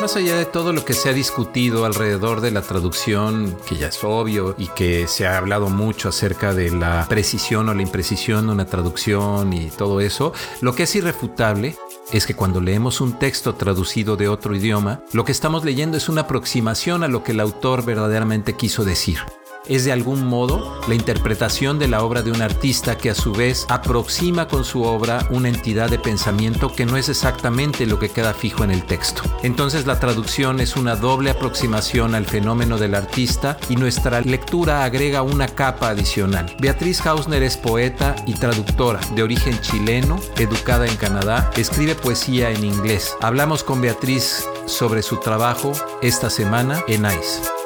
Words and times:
Más 0.00 0.16
allá 0.16 0.36
de 0.36 0.46
todo 0.46 0.72
lo 0.72 0.82
que 0.86 0.94
se 0.94 1.10
ha 1.10 1.12
discutido 1.12 1.84
alrededor 1.84 2.40
de 2.40 2.50
la 2.50 2.62
traducción, 2.62 3.54
que 3.68 3.76
ya 3.76 3.88
es 3.88 4.02
obvio 4.02 4.54
y 4.56 4.68
que 4.68 5.06
se 5.06 5.26
ha 5.26 5.36
hablado 5.36 5.68
mucho 5.68 6.08
acerca 6.08 6.54
de 6.54 6.70
la 6.70 7.06
precisión 7.06 7.68
o 7.68 7.74
la 7.74 7.82
imprecisión 7.82 8.46
de 8.46 8.52
una 8.52 8.64
traducción 8.64 9.52
y 9.52 9.68
todo 9.68 10.00
eso, 10.00 10.32
lo 10.62 10.74
que 10.74 10.84
es 10.84 10.96
irrefutable 10.96 11.76
es 12.12 12.26
que 12.26 12.34
cuando 12.34 12.62
leemos 12.62 13.02
un 13.02 13.18
texto 13.18 13.56
traducido 13.56 14.16
de 14.16 14.28
otro 14.28 14.56
idioma, 14.56 15.02
lo 15.12 15.26
que 15.26 15.32
estamos 15.32 15.66
leyendo 15.66 15.98
es 15.98 16.08
una 16.08 16.22
aproximación 16.22 17.04
a 17.04 17.08
lo 17.08 17.22
que 17.22 17.32
el 17.32 17.40
autor 17.40 17.84
verdaderamente 17.84 18.54
quiso 18.54 18.84
decir 18.84 19.18
es 19.66 19.84
de 19.84 19.92
algún 19.92 20.24
modo 20.26 20.80
la 20.88 20.94
interpretación 20.94 21.78
de 21.78 21.88
la 21.88 22.02
obra 22.02 22.22
de 22.22 22.30
un 22.30 22.42
artista 22.42 22.96
que 22.96 23.10
a 23.10 23.14
su 23.14 23.32
vez 23.32 23.66
aproxima 23.68 24.48
con 24.48 24.64
su 24.64 24.82
obra 24.82 25.26
una 25.30 25.48
entidad 25.48 25.90
de 25.90 25.98
pensamiento 25.98 26.72
que 26.72 26.86
no 26.86 26.96
es 26.96 27.08
exactamente 27.08 27.86
lo 27.86 27.98
que 27.98 28.10
queda 28.10 28.34
fijo 28.34 28.64
en 28.64 28.70
el 28.70 28.84
texto. 28.84 29.22
Entonces 29.42 29.86
la 29.86 30.00
traducción 30.00 30.60
es 30.60 30.76
una 30.76 30.96
doble 30.96 31.30
aproximación 31.30 32.14
al 32.14 32.26
fenómeno 32.26 32.78
del 32.78 32.94
artista 32.94 33.58
y 33.68 33.76
nuestra 33.76 34.20
lectura 34.20 34.84
agrega 34.84 35.22
una 35.22 35.48
capa 35.48 35.90
adicional. 35.90 36.54
Beatriz 36.60 37.04
Hausner 37.06 37.42
es 37.42 37.56
poeta 37.56 38.16
y 38.26 38.34
traductora 38.34 39.00
de 39.14 39.22
origen 39.22 39.60
chileno, 39.60 40.18
educada 40.36 40.86
en 40.86 40.96
Canadá, 40.96 41.50
escribe 41.56 41.94
poesía 41.94 42.50
en 42.50 42.64
inglés. 42.64 43.14
Hablamos 43.20 43.62
con 43.62 43.80
Beatriz 43.80 44.44
sobre 44.66 45.02
su 45.02 45.18
trabajo 45.18 45.72
esta 46.02 46.30
semana 46.30 46.82
en 46.88 47.04
ICE. 47.04 47.59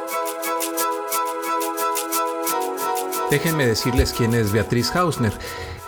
Déjenme 3.34 3.66
decirles 3.66 4.14
quién 4.16 4.32
es 4.32 4.52
Beatriz 4.52 4.94
Hausner. 4.94 5.32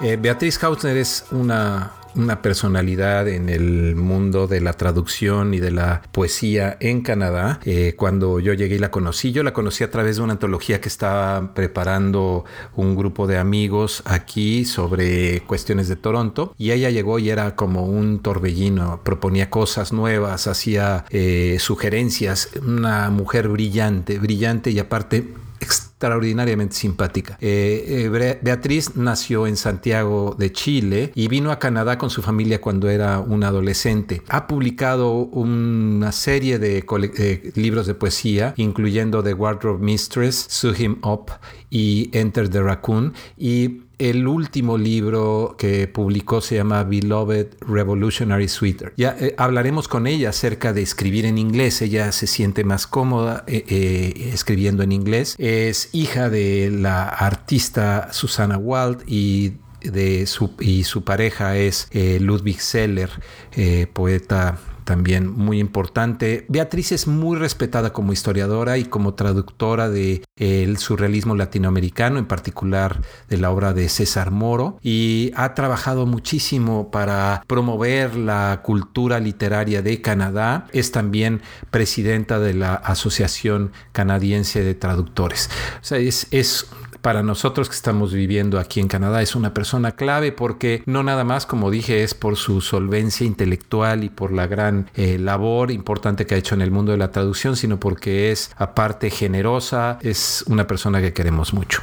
Eh, 0.01 0.19
Beatriz 0.21 0.61
Hausner 0.65 0.97
es 0.97 1.27
una, 1.31 1.93
una 2.17 2.43
personalidad 2.43 3.29
en 3.29 3.49
el 3.49 3.95
mundo 3.95 4.49
de 4.49 4.61
la 4.61 4.73
traducción 4.73 5.55
y 5.55 5.61
de 5.61 5.71
la 5.71 6.03
poesía 6.11 6.77
en 6.81 7.03
Canadá. 7.03 7.61
Eh, 7.65 7.95
cuando 7.97 8.41
yo 8.41 8.53
llegué 8.53 8.75
y 8.75 8.79
la 8.81 8.91
conocí, 8.91 9.31
yo 9.31 9.45
la 9.45 9.53
conocí 9.53 9.85
a 9.85 9.93
través 9.93 10.17
de 10.17 10.23
una 10.23 10.33
antología 10.33 10.81
que 10.81 10.89
estaba 10.89 11.55
preparando 11.55 12.45
un 12.75 12.97
grupo 12.97 13.29
de 13.29 13.39
amigos 13.39 14.03
aquí 14.07 14.65
sobre 14.65 15.43
cuestiones 15.43 15.87
de 15.87 15.95
Toronto 15.95 16.53
y 16.59 16.73
ella 16.73 16.91
llegó 16.91 17.21
y 17.21 17.31
era 17.31 17.55
como 17.55 17.87
un 17.87 18.19
torbellino, 18.19 19.03
proponía 19.05 19.51
cosas 19.51 19.93
nuevas, 19.93 20.49
hacía 20.49 21.05
eh, 21.11 21.59
sugerencias, 21.61 22.51
una 22.61 23.09
mujer 23.11 23.47
brillante, 23.47 24.19
brillante 24.19 24.73
y 24.73 24.81
aparte 24.81 25.46
extraordinariamente 25.97 26.75
simpática. 26.75 27.39
Eh, 27.41 28.11
eh, 28.13 28.39
Beatriz 28.43 28.97
nació 28.97 29.47
en 29.47 29.57
Santiago 29.57 30.37
de 30.39 30.53
Chile 30.53 31.11
y 31.15 31.29
vino 31.29 31.51
a 31.51 31.59
Canadá 31.59 31.97
con 31.97 32.11
su 32.11 32.21
familia 32.21 32.61
cuando 32.61 32.91
era 32.91 33.19
un 33.19 33.43
adolescente. 33.45 34.23
Ha 34.29 34.47
publicado 34.47 35.13
una 35.13 36.13
serie 36.13 36.59
de, 36.59 36.83
de 36.83 37.53
libros 37.55 37.87
de 37.87 37.95
poesía, 37.95 38.53
incluyendo 38.59 39.23
The 39.23 39.33
Wardrobe 39.33 39.83
Mistress, 39.83 40.47
Sue 40.51 40.75
Him 40.79 40.99
Up 41.03 41.31
y 41.71 42.11
Enter 42.13 42.51
the 42.51 42.61
Raccoon. 42.61 43.15
Y 43.39 43.86
el 43.99 44.29
último 44.29 44.77
libro 44.77 45.55
que 45.59 45.89
publicó 45.89 46.41
se 46.41 46.57
llama 46.57 46.85
Beloved 46.85 47.47
Revolutionary 47.61 48.49
Sweeter. 48.49 48.93
Ya 48.97 49.17
eh, 49.19 49.35
hablaremos 49.39 49.89
con 49.89 50.07
ella 50.07 50.31
acerca 50.31 50.73
de 50.73 50.83
escribir 50.83 51.25
en 51.25 51.39
inglés. 51.39 51.81
Ella 51.83 52.13
se 52.13 52.27
siente 52.27 52.65
más 52.65 52.87
cómoda 52.87 53.45
eh, 53.47 53.65
eh, 53.69 54.31
escribiendo 54.33 54.83
en 54.83 54.93
inglés. 54.93 55.35
Es 55.39 55.89
hija 55.93 56.29
de 56.29 56.71
la 56.71 57.09
artista 57.09 58.13
Susana 58.13 58.59
Wald 58.59 59.03
y 59.07 59.55
de 59.81 60.27
su, 60.27 60.53
y 60.61 60.85
su 60.85 61.05
pareja 61.05 61.57
es 61.57 61.89
Ludwig 61.93 62.61
Seller, 62.61 63.11
poeta 63.93 64.59
también 64.87 65.29
muy 65.29 65.59
importante. 65.59 66.47
Beatriz 66.49 66.93
es 66.93 67.07
muy 67.07 67.37
respetada 67.37 67.93
como 67.93 68.13
historiadora 68.13 68.79
y 68.79 68.85
como 68.85 69.15
traductora 69.15 69.91
del 69.91 70.23
el 70.37 70.79
surrealismo 70.79 71.35
latinoamericano, 71.35 72.19
en 72.19 72.27
particular 72.27 73.03
de 73.29 73.37
la 73.37 73.51
obra 73.51 73.73
de 73.73 73.89
César 73.89 74.31
Moro, 74.31 74.79
y 74.83 75.33
ha 75.35 75.55
trabajado 75.55 76.07
muchísimo 76.07 76.91
para 76.91 77.43
promover 77.47 78.17
la 78.17 78.61
cultura 78.63 79.19
literaria 79.19 79.83
de 79.83 80.01
Canadá. 80.01 80.67
Es 80.73 80.93
también 80.93 81.43
presidenta 81.71 82.39
de 82.39 82.55
la 82.55 82.75
Asociación 82.75 83.73
Canadiense 83.93 84.63
de 84.63 84.75
Traductores. 84.75 85.51
O 85.83 85.85
sea, 85.85 85.99
es 85.99 86.69
para 87.07 87.23
nosotros 87.23 87.69
que 87.69 87.77
estamos 87.77 88.13
viviendo 88.13 88.59
aquí 88.59 88.81
en 88.81 88.89
Canadá 88.89 89.23
es 89.23 89.37
una 89.37 89.55
persona 89.55 89.93
clave 89.93 90.33
porque 90.33 90.83
no 90.87 91.05
nada 91.05 91.23
más, 91.23 91.47
como 91.47 91.71
dije, 91.71 92.03
es 92.03 92.15
por 92.15 92.35
su 92.35 92.61
solvencia 92.61 93.25
intelectual 93.25 94.03
y 94.03 94.09
por 94.09 94.33
la 94.33 94.49
gran 94.49 94.91
eh, 94.97 95.17
labor 95.17 95.71
importante 95.71 96.27
que 96.27 96.35
ha 96.35 96.39
hecho 96.39 96.57
en 96.57 96.63
el 96.63 96.73
mundo 96.73 96.91
de 96.91 96.99
la 96.99 97.13
traducción, 97.13 97.55
sino 97.55 97.79
porque 97.79 98.33
es 98.33 98.51
aparte 98.57 99.11
generosa, 99.11 100.01
es 100.03 100.45
una 100.49 100.67
persona 100.67 101.01
que 101.01 101.13
queremos 101.13 101.55
mucho. 101.55 101.81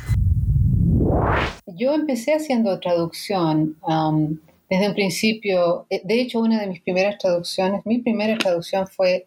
Yo 1.68 1.94
empecé 1.94 2.34
haciendo 2.34 2.78
traducción. 2.82 3.78
Um, 3.84 4.40
desde 4.70 4.90
un 4.90 4.94
principio, 4.94 5.86
eh, 5.90 6.02
de 6.04 6.20
hecho, 6.20 6.42
una 6.42 6.60
de 6.60 6.68
mis 6.68 6.82
primeras 6.82 7.18
traducciones, 7.18 7.86
mi 7.86 8.00
primera 8.00 8.38
traducción 8.38 8.88
fue 8.88 9.26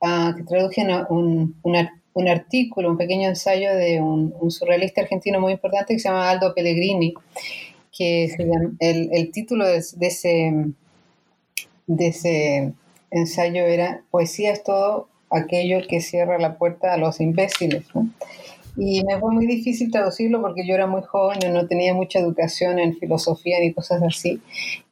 uh, 0.00 0.34
que 0.34 0.42
traduje 0.42 0.84
un, 1.10 1.54
una, 1.62 1.97
un 2.14 2.28
artículo, 2.28 2.90
un 2.90 2.96
pequeño 2.96 3.28
ensayo 3.28 3.74
de 3.74 4.00
un, 4.00 4.50
surrealista 4.50 5.02
argentino 5.02 5.40
muy 5.40 5.52
importante 5.52 5.94
que 5.94 6.00
se 6.00 6.08
llama 6.08 6.28
Aldo 6.28 6.54
Pellegrini, 6.54 7.14
que 7.96 8.24
el, 8.80 9.10
el, 9.12 9.30
título 9.30 9.66
de, 9.66 9.78
ese, 9.78 10.52
de 11.86 12.06
ese 12.06 12.72
ensayo 13.10 13.64
era 13.64 14.02
Poesía 14.10 14.52
es 14.52 14.62
todo 14.62 15.08
aquello 15.30 15.78
que 15.88 16.00
cierra 16.00 16.38
la 16.38 16.58
puerta 16.58 16.94
a 16.94 16.96
los 16.96 17.20
imbéciles. 17.20 17.84
Y 18.80 19.02
me 19.02 19.18
fue 19.18 19.34
muy 19.34 19.46
difícil 19.48 19.90
traducirlo 19.90 20.40
porque 20.40 20.64
yo 20.64 20.76
era 20.76 20.86
muy 20.86 21.02
joven 21.02 21.40
no 21.52 21.66
tenía 21.66 21.94
mucha 21.94 22.20
educación 22.20 22.78
en 22.78 22.96
filosofía 22.96 23.58
ni 23.60 23.72
cosas 23.72 24.00
así. 24.04 24.40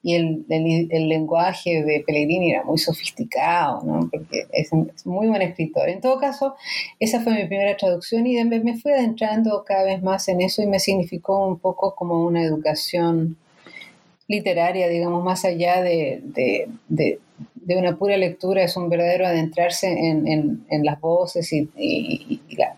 Y 0.02 0.14
el, 0.14 0.44
el, 0.48 1.08
lenguaje 1.08 1.84
de 1.84 2.02
Pellegrini 2.04 2.50
era 2.50 2.64
muy 2.64 2.78
sofisticado, 2.78 3.84
¿no? 3.84 4.08
porque 4.10 4.46
es, 4.52 4.70
muy 5.04 5.28
buen 5.28 5.42
escritor. 5.42 5.88
En 5.88 6.00
todo 6.00 6.18
caso, 6.18 6.56
esa 6.98 7.20
fue 7.20 7.34
mi 7.34 7.46
primera 7.46 7.76
traducción 7.76 8.26
y 8.26 8.42
me 8.44 8.76
fui 8.76 8.90
adentrando 8.90 9.62
cada 9.64 9.84
vez 9.84 10.02
más 10.02 10.26
en 10.26 10.40
eso 10.40 10.62
y 10.62 10.66
me 10.66 10.80
significó 10.80 11.46
un 11.46 11.60
poco 11.60 11.94
como 11.94 12.24
una 12.24 12.42
educación 12.42 13.36
literaria, 14.26 14.88
digamos, 14.88 15.22
más 15.22 15.44
allá 15.44 15.80
de, 15.82 16.20
de, 16.24 16.68
de, 16.88 17.20
de 17.54 17.76
una 17.76 17.96
pura 17.96 18.16
lectura, 18.16 18.64
es 18.64 18.76
un 18.76 18.88
verdadero 18.88 19.26
adentrarse 19.28 19.86
en, 19.86 20.26
en, 20.26 20.66
en 20.70 20.84
las 20.84 21.00
voces 21.00 21.52
y, 21.52 21.68
y, 21.76 22.40
y 22.48 22.56
la 22.56 22.74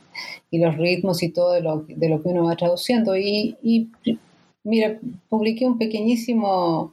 y 0.50 0.58
los 0.58 0.76
ritmos 0.76 1.22
y 1.22 1.30
todo 1.30 1.52
de 1.52 1.60
lo, 1.60 1.84
de 1.86 2.08
lo 2.08 2.22
que 2.22 2.28
uno 2.28 2.44
va 2.44 2.56
traduciendo. 2.56 3.16
Y, 3.16 3.56
y, 3.62 3.88
mira, 4.64 4.98
publiqué 5.28 5.66
un 5.66 5.78
pequeñísimo 5.78 6.92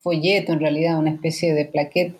folleto, 0.00 0.52
en 0.52 0.60
realidad, 0.60 0.98
una 0.98 1.10
especie 1.10 1.54
de 1.54 1.64
plaquet 1.64 2.14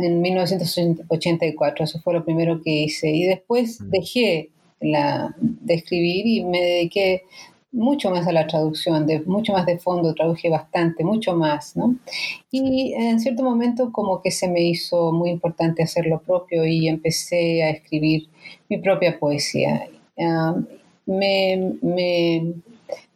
en 0.00 0.22
1984, 0.22 1.84
eso 1.84 2.00
fue 2.00 2.14
lo 2.14 2.24
primero 2.24 2.62
que 2.62 2.70
hice. 2.70 3.10
Y 3.10 3.24
después 3.24 3.78
dejé 3.90 4.50
la, 4.80 5.34
de 5.38 5.74
escribir 5.74 6.26
y 6.26 6.44
me 6.44 6.60
dediqué 6.60 7.22
mucho 7.72 8.10
más 8.10 8.26
a 8.26 8.32
la 8.32 8.46
traducción, 8.46 9.06
de, 9.06 9.20
mucho 9.20 9.54
más 9.54 9.64
de 9.64 9.78
fondo, 9.78 10.14
traduje 10.14 10.50
bastante, 10.50 11.04
mucho 11.04 11.34
más, 11.34 11.74
¿no? 11.74 11.96
Y 12.50 12.92
en 12.94 13.18
cierto 13.18 13.42
momento 13.42 13.90
como 13.92 14.20
que 14.20 14.30
se 14.30 14.48
me 14.48 14.62
hizo 14.62 15.10
muy 15.10 15.30
importante 15.30 15.82
hacer 15.82 16.06
lo 16.06 16.20
propio 16.20 16.66
y 16.66 16.88
empecé 16.88 17.62
a 17.62 17.70
escribir 17.70 18.28
mi 18.68 18.78
propia 18.78 19.18
poesía. 19.18 19.88
me, 21.06 21.72
me, 21.80 22.54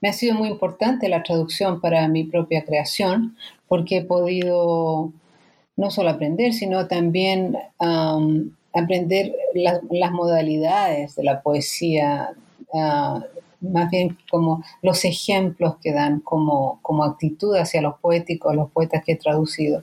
me, 0.00 0.08
ha 0.08 0.12
sido 0.12 0.34
muy 0.34 0.48
importante 0.48 1.08
la 1.08 1.22
traducción 1.22 1.80
para 1.80 2.08
mi 2.08 2.24
propia 2.24 2.64
creación 2.64 3.36
porque 3.68 3.98
he 3.98 4.04
podido 4.04 5.12
no 5.76 5.90
solo 5.90 6.10
aprender, 6.10 6.54
sino 6.54 6.88
también 6.88 7.56
aprender 8.72 9.34
las, 9.54 9.80
las, 9.90 10.12
modalidades 10.12 11.14
de 11.14 11.24
la 11.24 11.42
poesía. 11.42 12.30
Uh, 12.72 13.20
más 13.60 13.90
bien 13.90 14.16
como 14.30 14.62
los 14.82 15.04
ejemplos 15.04 15.76
que 15.82 15.92
dan 15.92 16.20
como, 16.20 16.78
como 16.82 17.04
actitud 17.04 17.56
hacia 17.56 17.82
los 17.82 17.98
poéticos, 17.98 18.54
los 18.54 18.70
poetas 18.70 19.02
que 19.04 19.12
he 19.12 19.16
traducido. 19.16 19.82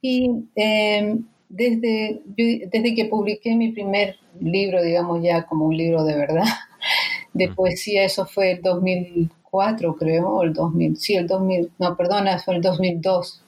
Y 0.00 0.30
em, 0.54 1.24
desde, 1.48 2.20
desde 2.26 2.94
que 2.94 3.06
publiqué 3.06 3.54
mi 3.54 3.72
primer 3.72 4.16
libro, 4.40 4.82
digamos 4.82 5.22
ya 5.22 5.46
como 5.46 5.66
un 5.66 5.76
libro 5.76 6.04
de 6.04 6.16
verdad, 6.16 6.44
de 7.32 7.48
poesía, 7.48 8.04
eso 8.04 8.26
fue 8.26 8.52
el 8.52 8.62
2004 8.62 9.96
creo, 9.96 10.28
o 10.28 10.42
el 10.42 10.52
2000, 10.52 10.96
sí, 10.96 11.14
el 11.14 11.26
2000, 11.26 11.70
no, 11.78 11.96
perdona, 11.96 12.38
fue 12.38 12.56
el 12.56 12.62
2002. 12.62 13.40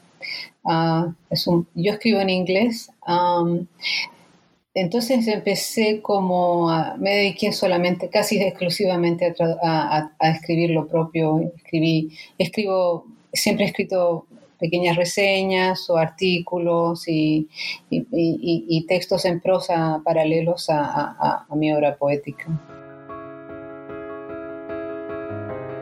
Ah, 0.64 1.12
es 1.31 1.47
un, 1.47 1.67
yo 1.75 1.93
escribo 1.93 2.20
en 2.20 2.31
inglés. 2.31 2.91
Entonces 4.78 5.26
empecé 5.26 6.02
como, 6.02 6.69
me 6.99 7.14
dediqué 7.14 7.50
solamente, 7.50 8.11
casi 8.11 8.38
exclusivamente 8.43 9.34
a, 9.62 10.11
escribir 10.20 10.69
lo 10.69 10.87
propio. 10.87 11.50
Escribí, 11.56 12.11
escribo, 12.37 13.06
siempre 13.32 13.64
he 13.64 13.69
escrito 13.69 14.26
pequeñas 14.61 14.96
reseñas 14.96 15.88
o 15.88 15.96
artículos 15.96 17.05
y, 17.08 17.49
textos 18.87 19.25
en 19.25 19.40
prosa 19.40 20.02
paralelos 20.05 20.67
a 20.69 21.46
mi 21.55 21.72
obra 21.72 21.96
poética. 21.96 22.44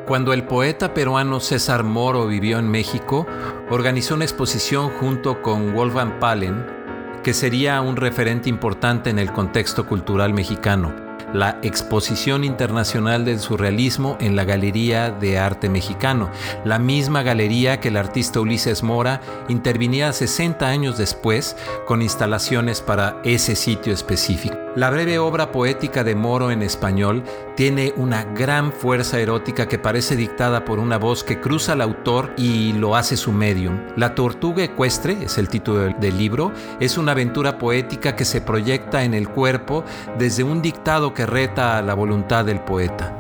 Cuando 0.06 0.32
el 0.32 0.44
poeta 0.44 0.94
peruano 0.94 1.40
César 1.40 1.82
Moro 1.82 2.29
vivió 2.29 2.61
en 2.61 2.69
México, 2.69 3.26
organizó 3.70 4.14
una 4.14 4.25
exposición 4.25 4.90
junto 5.00 5.43
con 5.43 5.75
Wolfgang 5.75 6.20
Palen, 6.20 6.83
que 7.25 7.35
sería 7.35 7.81
un 7.81 7.97
referente 7.97 8.50
importante 8.50 9.09
en 9.09 9.19
el 9.19 9.32
contexto 9.32 9.87
cultural 9.87 10.35
mexicano 10.35 11.05
la 11.35 11.59
Exposición 11.62 12.44
Internacional 12.44 13.25
del 13.25 13.41
Surrealismo 13.41 14.17
en 14.21 14.37
la 14.37 14.44
Galería 14.44 15.11
de 15.11 15.37
Arte 15.37 15.69
Mexicano, 15.69 16.31
la 16.65 16.79
misma 16.79 17.23
galería 17.25 17.81
que 17.81 17.88
el 17.88 17.97
artista 17.97 18.41
Ulises 18.41 18.85
Mora 18.85 19.21
intervinía 19.49 20.12
60 20.12 20.67
años 20.67 20.97
después 20.97 21.56
con 21.87 22.03
instalaciones 22.03 22.81
para 22.81 23.21
ese 23.25 23.56
sitio 23.56 23.93
específico. 23.93 24.56
La 24.76 24.91
breve 24.91 25.19
obra 25.19 25.50
poética 25.50 26.05
de 26.05 26.15
Moro 26.15 26.50
en 26.50 26.62
español 26.62 27.25
tiene 27.56 27.92
una 27.96 28.24
gran 28.24 28.72
fuerza 28.72 29.20
erótica 29.20 29.68
que 29.68 29.78
parece 29.78 30.16
dictada 30.16 30.64
por 30.64 30.78
una 30.78 30.98
voz 30.98 31.22
que 31.22 31.40
cruza 31.40 31.72
al 31.72 31.80
autor 31.80 32.32
y 32.36 32.72
lo 32.72 32.96
hace 32.96 33.16
su 33.16 33.32
medium. 33.32 33.80
La 33.96 34.14
tortuga 34.14 34.64
ecuestre, 34.64 35.24
es 35.24 35.38
el 35.38 35.48
título 35.48 35.94
del 35.98 36.18
libro, 36.18 36.52
es 36.80 36.98
una 36.98 37.12
aventura 37.12 37.58
poética 37.58 38.16
que 38.16 38.24
se 38.24 38.40
proyecta 38.40 39.04
en 39.04 39.14
el 39.14 39.28
cuerpo 39.28 39.84
desde 40.18 40.42
un 40.42 40.62
dictado 40.62 41.14
que 41.14 41.26
reta 41.26 41.78
a 41.78 41.82
la 41.82 41.94
voluntad 41.94 42.44
del 42.44 42.60
poeta. 42.60 43.16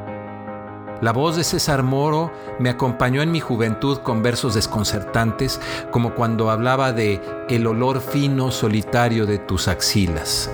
La 1.00 1.12
voz 1.12 1.36
de 1.36 1.44
César 1.44 1.82
Moro 1.82 2.32
me 2.58 2.70
acompañó 2.70 3.20
en 3.20 3.30
mi 3.30 3.40
juventud 3.40 3.98
con 3.98 4.22
versos 4.22 4.54
desconcertantes, 4.54 5.60
como 5.90 6.14
cuando 6.14 6.50
hablaba 6.50 6.92
de 6.92 7.20
el 7.48 7.66
olor 7.66 8.00
fino 8.00 8.50
solitario 8.50 9.26
de 9.26 9.38
tus 9.38 9.68
axilas. 9.68 10.50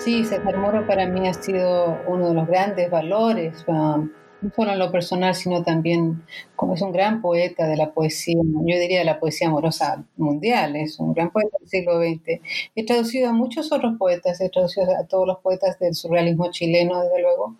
Sí, 0.00 0.24
César 0.24 0.56
Moro 0.56 0.86
para 0.86 1.06
mí 1.06 1.28
ha 1.28 1.34
sido 1.34 1.98
uno 2.08 2.28
de 2.28 2.34
los 2.34 2.46
grandes 2.46 2.90
valores, 2.90 3.62
um, 3.68 4.10
no 4.40 4.50
solo 4.56 4.72
en 4.72 4.78
lo 4.78 4.90
personal, 4.90 5.34
sino 5.34 5.62
también 5.62 6.24
como 6.56 6.72
es 6.72 6.80
un 6.80 6.90
gran 6.90 7.20
poeta 7.20 7.66
de 7.66 7.76
la 7.76 7.92
poesía, 7.92 8.40
yo 8.42 8.78
diría 8.78 9.00
de 9.00 9.04
la 9.04 9.20
poesía 9.20 9.48
amorosa 9.48 10.02
mundial, 10.16 10.74
es 10.76 10.98
un 11.00 11.12
gran 11.12 11.30
poeta 11.30 11.54
del 11.60 11.68
siglo 11.68 11.98
XX. 12.00 12.40
He 12.74 12.86
traducido 12.86 13.28
a 13.28 13.34
muchos 13.34 13.72
otros 13.72 13.98
poetas, 13.98 14.40
he 14.40 14.48
traducido 14.48 14.86
a 14.98 15.04
todos 15.04 15.26
los 15.26 15.38
poetas 15.40 15.78
del 15.78 15.94
surrealismo 15.94 16.50
chileno, 16.50 17.02
desde 17.02 17.20
luego, 17.20 17.56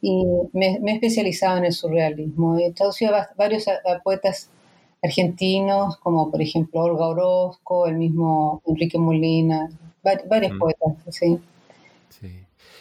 y 0.00 0.24
me, 0.54 0.80
he 0.82 0.92
especializado 0.94 1.58
en 1.58 1.66
el 1.66 1.72
surrealismo. 1.74 2.58
He 2.58 2.72
traducido 2.72 3.14
a 3.14 3.28
varios 3.36 3.66
poetas 4.02 4.48
argentinos, 5.02 5.98
como 5.98 6.30
por 6.30 6.40
ejemplo 6.40 6.84
Olga 6.84 7.06
Orozco, 7.08 7.86
el 7.86 7.96
mismo 7.96 8.62
Enrique 8.66 8.98
Molina, 8.98 9.68
varios 10.02 10.54
mm. 10.54 10.58
poetas, 10.58 10.94
sí. 11.10 11.38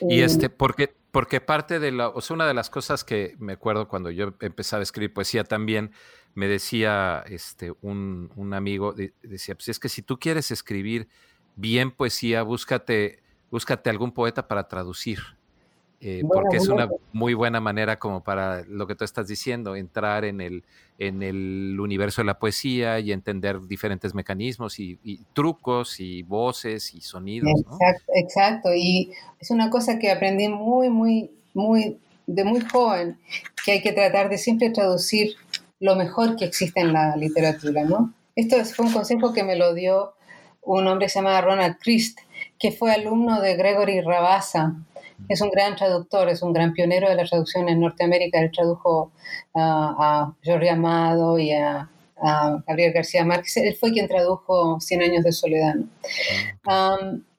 Y 0.01 0.21
este, 0.21 0.49
porque, 0.49 0.95
porque 1.11 1.41
parte 1.41 1.79
de 1.79 1.91
la, 1.91 2.09
o 2.09 2.21
sea, 2.21 2.35
una 2.35 2.47
de 2.47 2.53
las 2.53 2.69
cosas 2.69 3.03
que 3.03 3.35
me 3.39 3.53
acuerdo 3.53 3.87
cuando 3.87 4.11
yo 4.11 4.33
empezaba 4.41 4.81
a 4.81 4.83
escribir 4.83 5.13
poesía 5.13 5.43
también, 5.43 5.91
me 6.33 6.47
decía 6.47 7.23
este, 7.27 7.73
un, 7.81 8.31
un 8.35 8.53
amigo, 8.53 8.93
decía, 9.23 9.55
pues 9.55 9.69
es 9.69 9.79
que 9.79 9.89
si 9.89 10.01
tú 10.01 10.19
quieres 10.19 10.51
escribir 10.51 11.07
bien 11.55 11.91
poesía, 11.91 12.43
búscate, 12.43 13.23
búscate 13.49 13.89
algún 13.89 14.11
poeta 14.11 14.47
para 14.47 14.67
traducir. 14.67 15.19
Eh, 16.01 16.23
porque 16.27 16.57
es 16.57 16.67
una 16.67 16.89
muy 17.13 17.33
buena 17.33 17.59
manera 17.59 17.97
como 17.97 18.23
para 18.23 18.63
lo 18.67 18.85
que 18.85 18.95
tú 18.95 19.03
estás 19.03 19.27
diciendo, 19.27 19.75
entrar 19.75 20.25
en 20.25 20.41
el, 20.41 20.63
en 20.99 21.23
el 21.23 21.79
universo 21.79 22.21
de 22.21 22.25
la 22.25 22.37
poesía 22.37 22.99
y 22.99 23.11
entender 23.11 23.61
diferentes 23.61 24.13
mecanismos 24.13 24.79
y, 24.79 24.99
trucos 25.33 25.99
y 25.99 26.21
voces 26.23 26.93
y 26.93 27.01
sonidos. 27.01 27.49
Exacto, 27.49 28.11
exacto, 28.13 28.69
y 28.75 29.11
es 29.39 29.51
una 29.51 29.69
cosa 29.69 29.97
que 29.97 30.11
aprendí 30.11 30.47
muy, 30.47 30.89
muy, 30.89 31.31
muy, 31.53 31.97
de 32.27 32.43
muy 32.43 32.61
joven, 32.61 33.17
que 33.65 33.73
hay 33.73 33.81
que 33.81 33.93
tratar 33.93 34.29
de 34.29 34.37
siempre 34.37 34.69
traducir 34.69 35.35
lo 35.79 35.95
mejor 35.95 36.35
que 36.35 36.45
existe 36.45 36.81
en 36.81 36.93
la 36.93 37.15
literatura, 37.15 37.83
¿no? 37.83 38.13
Esto 38.35 38.63
fue 38.65 38.85
un 38.85 38.93
consejo 38.93 39.33
que 39.33 39.43
me 39.43 39.55
lo 39.55 39.73
dio 39.73 40.13
un 40.61 40.87
hombre 40.87 41.05
que 41.05 41.09
se 41.09 41.19
llama 41.19 41.39
Ronald 41.41 41.77
Christ, 41.79 42.19
que 42.59 42.71
fue 42.71 42.91
alumno 42.91 43.39
de 43.41 43.55
Gregory 43.55 44.01
Rabassa, 44.01 44.75
es 45.29 45.41
un 45.41 45.49
gran 45.49 45.75
traductor, 45.75 46.29
es 46.29 46.41
un 46.41 46.53
gran 46.53 46.73
pionero 46.73 47.09
de 47.09 47.15
la 47.15 47.25
traducción 47.25 47.69
en 47.69 47.79
Norteamérica. 47.79 48.39
Él 48.39 48.51
tradujo 48.51 49.11
a 49.53 50.33
Jorge 50.43 50.69
Amado 50.69 51.39
y 51.39 51.51
a, 51.51 51.89
Gabriel 52.67 52.93
García 52.93 53.25
Márquez. 53.25 53.57
Él 53.57 53.75
fue 53.75 53.91
quien 53.91 54.07
tradujo 54.07 54.79
Cien 54.79 55.01
años 55.01 55.23
de 55.23 55.31
soledad. 55.31 55.75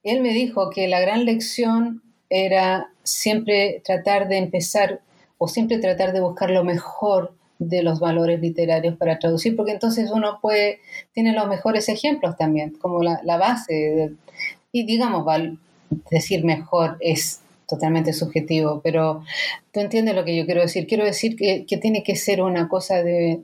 él 0.03 0.23
me 0.23 0.33
dijo 0.33 0.71
que 0.71 0.87
la 0.87 1.01
gran 1.01 1.25
lección 1.25 2.03
era 2.29 2.91
siempre 3.03 3.83
tratar 3.85 4.29
de 4.29 4.37
empezar 4.37 5.01
o 5.39 5.49
siempre 5.49 5.79
tratar 5.79 6.13
de 6.13 6.21
buscar 6.21 6.51
lo 6.51 6.65
mejor 6.65 7.35
de 7.59 7.83
los 7.83 8.01
valores 8.01 8.41
literarios 8.41 8.97
para 8.97 9.19
traducir, 9.19 9.57
porque 9.57 9.73
entonces 9.73 10.11
uno 10.11 10.41
puede, 10.43 10.81
tiene 11.13 11.33
los 11.33 11.49
mejores 11.49 11.89
ejemplos 11.89 12.37
también, 12.37 12.77
como 12.79 13.03
la, 13.03 13.37
base. 13.39 14.13
y 14.73 14.85
digamos, 14.85 15.25
decir 16.11 16.45
mejor 16.45 16.99
es 17.01 17.41
totalmente 17.67 18.13
subjetivo, 18.13 18.81
pero 18.83 19.23
tú 19.73 19.81
entiendes 19.81 20.15
lo 20.15 20.25
que 20.25 20.37
yo 20.37 20.47
quiero 20.47 20.61
decir. 20.61 20.87
Quiero 20.87 21.05
decir 21.05 21.37
que, 21.37 21.65
tiene 21.79 22.03
que 22.03 22.17
ser 22.17 22.43
una 22.43 22.69
cosa 22.69 23.03
de, 23.03 23.41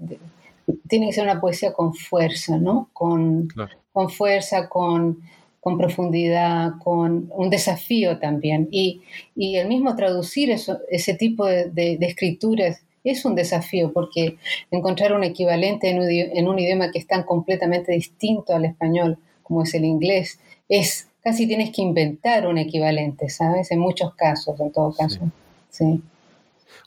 Tiene 0.89 1.07
que 1.09 1.13
ser 1.13 1.25
una 1.25 1.41
poesía 1.41 1.73
con 1.73 1.95
fuerza, 1.95 2.59
¿no? 2.59 2.89
Con, 2.93 3.49
con 3.93 4.11
fuerza, 4.11 4.69
con, 4.69 5.23
con, 5.61 5.77
profundidad, 5.77 6.73
con 6.83 7.31
un 7.35 7.51
desafío 7.51 8.19
también. 8.19 8.69
Y, 8.71 9.03
y 9.35 9.57
el 9.57 9.69
mismo 9.69 9.97
traducir 9.97 10.51
eso, 10.51 10.79
ese 10.91 11.15
tipo 11.15 11.47
de, 11.47 11.71
de, 11.71 11.99
escrituras 12.01 12.83
es 13.05 13.25
un 13.25 13.35
desafío 13.35 13.93
porque 13.93 14.37
encontrar 14.71 15.13
un 15.13 15.25
equivalente 15.25 15.91
en 15.91 15.99
un, 15.99 16.09
en 16.09 16.49
un 16.49 16.59
idioma 16.61 16.93
que 16.93 17.01
es 17.01 17.07
tan 17.09 17.25
completamente 17.25 17.91
distinto 17.91 18.55
al 18.55 18.65
español 18.65 19.19
como 19.43 19.65
es 19.65 19.75
el 19.75 19.85
inglés 19.85 20.39
es 20.69 21.09
casi 21.23 21.47
tienes 21.47 21.71
que 21.71 21.83
inventar 21.83 22.47
un 22.47 22.59
equivalente, 22.59 23.29
¿sabes? 23.29 23.71
En 23.71 23.79
muchos 23.79 24.15
casos, 24.15 24.59
en 24.61 24.73
todo 24.73 24.93
caso. 24.93 25.21
Sí. 25.71 26.03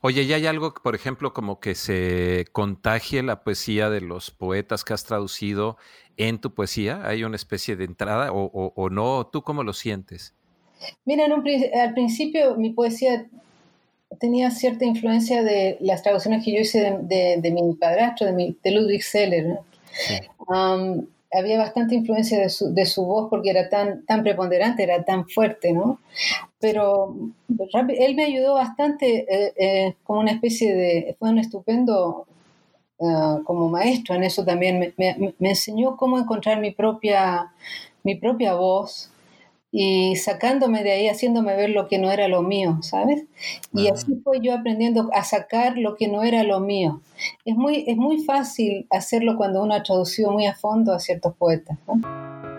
Oye, 0.02 0.24
¿y 0.24 0.34
hay 0.34 0.46
algo, 0.46 0.74
por 0.74 0.96
ejemplo, 0.96 1.34
como 1.34 1.60
que 1.60 1.74
se 1.74 2.46
contagie 2.52 3.24
la 3.24 3.44
poesía 3.44 3.90
de 3.90 4.02
los 4.02 4.32
poetas 4.32 4.84
que 4.84 4.94
has 4.94 5.06
traducido 5.06 5.78
en 6.18 6.40
tu 6.40 6.54
poesía? 6.54 7.02
¿Hay 7.06 7.24
una 7.24 7.36
especie 7.36 7.76
de 7.76 7.86
entrada 7.86 8.32
o, 8.32 8.90
no? 8.90 9.28
¿Tú 9.28 9.42
cómo 9.42 9.64
lo 9.64 9.74
sientes? 9.74 10.34
Mira, 11.06 11.26
al 11.26 11.94
principio 11.94 12.56
mi 12.56 12.72
poesía 12.72 13.26
tenía 14.20 14.52
cierta 14.52 14.86
influencia 14.86 15.44
de 15.44 15.78
las 15.80 16.04
traducciones 16.04 16.44
que 16.44 16.54
yo 16.54 16.60
hice 16.60 16.98
de, 17.02 17.52
mi 17.52 17.74
padrastro, 17.76 18.28
de, 18.28 18.56
de 18.62 18.72
Ludwig 18.72 19.04
Seller. 19.04 19.60
Sí 19.92 20.14
había 21.38 21.58
bastante 21.58 21.96
influencia 21.96 22.40
de 22.40 22.50
su, 22.50 22.74
de 22.74 22.86
su, 22.86 23.06
voz 23.06 23.30
porque 23.30 23.50
era 23.50 23.70
tan, 23.70 24.06
tan 24.06 24.24
preponderante, 24.24 24.84
era 24.84 25.04
tan 25.04 25.28
fuerte, 25.28 25.74
¿no? 25.74 26.00
Pero 26.60 27.16
él 27.90 28.16
me 28.16 28.26
ayudó 28.26 28.56
bastante 28.56 29.26
eh, 29.30 29.54
eh, 29.58 29.96
como 30.04 30.22
una 30.22 30.32
especie 30.32 30.76
de, 30.76 31.16
fue 31.20 31.30
un 31.30 31.40
estupendo 31.40 32.26
ah, 33.02 33.40
como 33.44 33.70
maestro 33.70 34.16
en 34.16 34.24
eso 34.24 34.44
también, 34.46 34.80
me, 34.80 34.94
me, 34.98 35.34
me, 35.38 35.50
enseñó 35.50 35.98
cómo 35.98 36.18
encontrar 36.18 36.60
mi 36.60 36.72
propia, 36.72 37.52
mi 38.04 38.16
propia 38.16 38.56
voz 38.56 39.12
y 39.78 40.16
sacándome 40.16 40.86
de 40.86 40.92
ahí, 40.94 41.08
haciéndome 41.10 41.54
ver 41.58 41.72
lo 41.72 41.90
que 41.90 41.98
no 41.98 42.10
era 42.10 42.30
lo 42.30 42.42
mío, 42.42 42.78
¿sabes? 42.82 43.26
Y 43.74 43.90
así 43.90 44.16
fue 44.24 44.40
yo 44.40 44.54
aprendiendo 44.54 45.10
a 45.12 45.26
sacar 45.26 45.78
lo 45.78 45.98
que 45.98 46.08
no 46.08 46.24
era 46.24 46.44
lo 46.44 46.62
mío. 46.62 47.02
Es 47.44 47.58
muy, 47.58 47.84
es 47.86 47.98
muy 47.98 48.24
fácil 48.24 48.88
hacerlo 48.90 49.36
cuando 49.36 49.62
uno 49.62 49.74
ha 49.74 49.84
traducido 49.84 50.32
muy 50.32 50.46
a 50.46 50.56
fondo 50.56 50.94
a 50.94 51.00
ciertos 51.00 51.36
poetas. 51.36 51.78
¿no? 51.90 52.55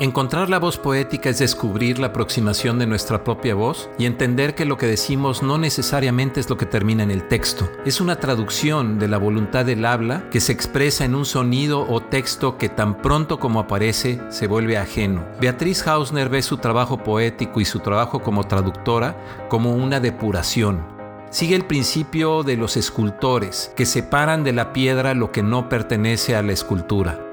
Encontrar 0.00 0.48
la 0.48 0.58
voz 0.58 0.78
poética 0.78 1.28
es 1.28 1.40
descubrir 1.40 1.98
la 1.98 2.06
aproximación 2.06 2.78
de 2.78 2.86
nuestra 2.86 3.22
propia 3.22 3.54
voz 3.54 3.90
y 3.98 4.06
entender 4.06 4.54
que 4.54 4.64
lo 4.64 4.78
que 4.78 4.86
decimos 4.86 5.42
no 5.42 5.58
necesariamente 5.58 6.40
es 6.40 6.48
lo 6.48 6.56
que 6.56 6.64
termina 6.64 7.02
en 7.02 7.10
el 7.10 7.28
texto. 7.28 7.70
Es 7.84 8.00
una 8.00 8.16
traducción 8.16 8.98
de 8.98 9.08
la 9.08 9.18
voluntad 9.18 9.66
del 9.66 9.84
habla 9.84 10.24
que 10.30 10.40
se 10.40 10.52
expresa 10.52 11.04
en 11.04 11.14
un 11.14 11.26
sonido 11.26 11.86
o 11.86 12.00
texto 12.00 12.56
que 12.56 12.70
tan 12.70 12.96
pronto 13.02 13.38
como 13.38 13.60
aparece 13.60 14.22
se 14.30 14.46
vuelve 14.46 14.78
ajeno. 14.78 15.22
Beatriz 15.38 15.86
Hausner 15.86 16.30
ve 16.30 16.40
su 16.40 16.56
trabajo 16.56 17.04
poético 17.04 17.60
y 17.60 17.66
su 17.66 17.80
trabajo 17.80 18.22
como 18.22 18.44
traductora 18.44 19.48
como 19.50 19.74
una 19.74 20.00
depuración, 20.00 20.80
sigue 21.28 21.54
el 21.54 21.66
principio 21.66 22.42
de 22.42 22.56
los 22.56 22.78
escultores, 22.78 23.70
que 23.76 23.84
separan 23.84 24.44
de 24.44 24.54
la 24.54 24.72
piedra 24.72 25.12
lo 25.12 25.30
que 25.30 25.42
no 25.42 25.68
pertenece 25.68 26.36
a 26.36 26.42
la 26.42 26.52
escultura. 26.52 27.29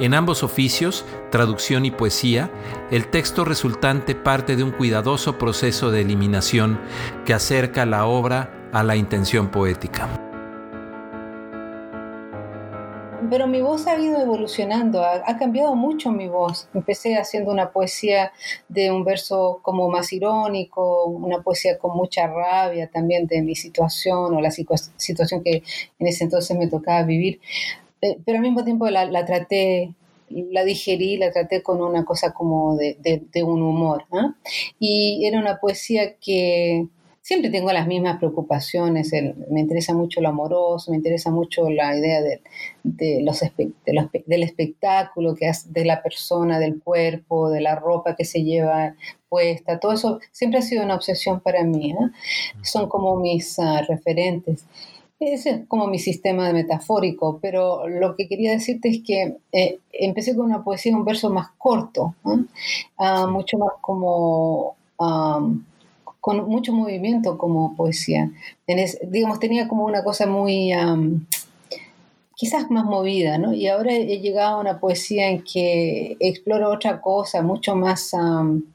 En 0.00 0.12
ambos 0.12 0.42
oficios, 0.42 1.04
traducción 1.30 1.84
y 1.84 1.92
poesía, 1.92 2.50
el 2.90 3.06
texto 3.08 3.44
resultante 3.44 4.16
parte 4.16 4.56
de 4.56 4.64
un 4.64 4.72
cuidadoso 4.72 5.38
proceso 5.38 5.92
de 5.92 6.00
eliminación 6.00 6.80
que 7.24 7.32
acerca 7.32 7.86
la 7.86 8.04
obra 8.06 8.68
a 8.72 8.82
la 8.82 8.96
intención 8.96 9.50
poética. 9.50 10.08
pero 13.30 13.46
mi 13.46 13.62
voz 13.62 13.86
ha 13.86 13.98
ido 13.98 14.20
evolucionando, 14.20 15.02
ha, 15.02 15.36
cambiado 15.36 15.74
mucho 15.74 16.12
mi 16.12 16.28
voz. 16.28 16.68
Empecé 16.74 17.16
haciendo 17.16 17.50
una 17.50 17.72
poesía 17.72 18.32
de 18.68 18.92
un 18.92 19.02
verso 19.02 19.60
como 19.62 19.88
más 19.88 20.12
irónico, 20.12 21.06
una 21.06 21.42
poesía 21.42 21.78
con 21.78 21.96
mucha 21.96 22.26
rabia 22.26 22.88
también 22.88 23.26
de 23.26 23.42
mi 23.42 23.56
situación 23.56 24.34
o 24.34 24.40
la 24.40 24.50
situación 24.50 25.42
que 25.42 25.62
en 25.98 26.06
ese 26.06 26.24
entonces 26.24 26.56
me 26.56 26.68
tocaba 26.68 27.02
vivir, 27.02 27.40
pero 28.24 28.38
al 28.38 28.42
mismo 28.42 28.64
tiempo 28.64 28.88
la, 28.88 29.24
traté 29.24 29.94
la 30.28 30.64
digerí, 30.64 31.16
la 31.16 31.30
traté 31.30 31.62
con 31.62 31.80
una 31.82 32.04
cosa 32.04 32.32
como 32.32 32.76
de, 32.76 33.28
un 33.44 33.62
humor. 33.62 34.04
Y 34.78 35.26
era 35.26 35.38
una 35.38 35.58
poesía 35.60 36.16
que 36.16 36.86
siempre 37.24 37.48
tengo 37.50 37.72
las 37.72 37.86
mismas 37.86 38.18
preocupaciones, 38.18 39.10
me 39.50 39.60
interesa 39.60 39.94
mucho 39.94 40.20
lo 40.20 40.28
amoroso, 40.28 40.90
me 40.90 40.98
interesa 40.98 41.30
mucho 41.30 41.70
la 41.70 41.96
idea 41.96 42.20
de, 42.20 43.22
los, 43.22 43.40
del 44.26 44.42
espectáculo 44.42 45.34
que 45.34 45.48
hace 45.48 45.70
de 45.70 45.86
la 45.86 46.02
persona, 46.02 46.58
del 46.58 46.82
cuerpo, 46.82 47.48
de 47.48 47.62
la 47.62 47.76
ropa 47.76 48.14
que 48.14 48.26
se 48.26 48.42
lleva 48.44 48.94
puesta, 49.30 49.80
todo 49.80 49.92
eso 49.92 50.20
siempre 50.32 50.58
ha 50.58 50.62
sido 50.62 50.84
una 50.84 50.96
obsesión 50.96 51.40
para 51.40 51.64
mí, 51.64 51.92
¿eh? 51.92 52.10
son 52.62 52.88
como 52.90 53.16
mis 53.16 53.58
ah, 53.58 53.82
referentes. 53.88 54.66
Ese 55.32 55.50
es 55.50 55.60
como 55.68 55.86
mi 55.86 55.98
sistema 55.98 56.52
metafórico, 56.52 57.38
pero 57.40 57.88
lo 57.88 58.14
que 58.14 58.28
quería 58.28 58.52
decirte 58.52 58.90
es 58.90 59.02
que 59.02 59.36
eh, 59.52 59.78
empecé 59.92 60.36
con 60.36 60.46
una 60.46 60.62
poesía, 60.62 60.94
un 60.94 61.04
verso 61.04 61.30
más 61.30 61.48
corto, 61.56 62.14
ah, 62.98 63.26
mucho 63.26 63.56
más 63.58 63.72
como 63.80 64.76
con 66.20 66.48
mucho 66.48 66.72
movimiento 66.72 67.36
como 67.36 67.74
poesía. 67.76 68.30
digamos, 69.08 69.38
tenía 69.40 69.68
como 69.68 69.84
una 69.84 70.02
cosa 70.04 70.26
muy, 70.26 70.72
quizás 72.34 72.70
más 72.70 72.84
movida, 72.84 73.36
¿no? 73.38 73.52
Y 73.52 73.66
ahora 73.68 73.92
he 73.92 74.20
llegado 74.20 74.56
a 74.56 74.60
una 74.60 74.80
poesía 74.80 75.28
en 75.28 75.42
que 75.42 76.16
exploro 76.20 76.70
otra 76.70 77.00
cosa, 77.00 77.42
mucho 77.42 77.76
más, 77.76 78.14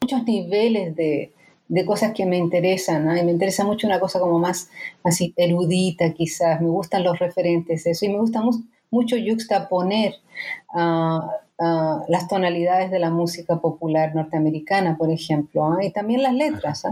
muchos 0.00 0.24
niveles 0.24 0.94
de, 0.94 1.32
de, 1.70 1.84
cosas 1.84 2.12
que 2.12 2.26
me 2.26 2.36
interesan, 2.36 3.04
¿no? 3.04 3.16
Y 3.16 3.24
me 3.24 3.30
interesa 3.30 3.64
mucho 3.64 3.86
una 3.86 4.00
cosa 4.00 4.20
como 4.20 4.38
más 4.38 4.70
así 5.04 5.32
erudita, 5.36 6.12
quizás. 6.12 6.60
Me 6.60 6.68
gustan 6.68 7.04
los 7.04 7.18
referentes, 7.18 7.86
eso. 7.86 8.04
Y 8.04 8.08
me 8.08 8.18
gusta 8.18 8.42
mucho 8.90 9.16
juxtaponer 9.16 10.14
uh, 10.74 11.20
las 12.08 12.28
tonalidades 12.28 12.90
de 12.90 12.98
la 12.98 13.10
música 13.10 13.60
popular 13.60 14.14
norteamericana, 14.14 14.96
por 14.96 15.10
ejemplo, 15.10 15.76
y 15.80 15.90
también 15.90 16.22
las 16.22 16.34
letras. 16.34 16.84
¿ah? 16.84 16.90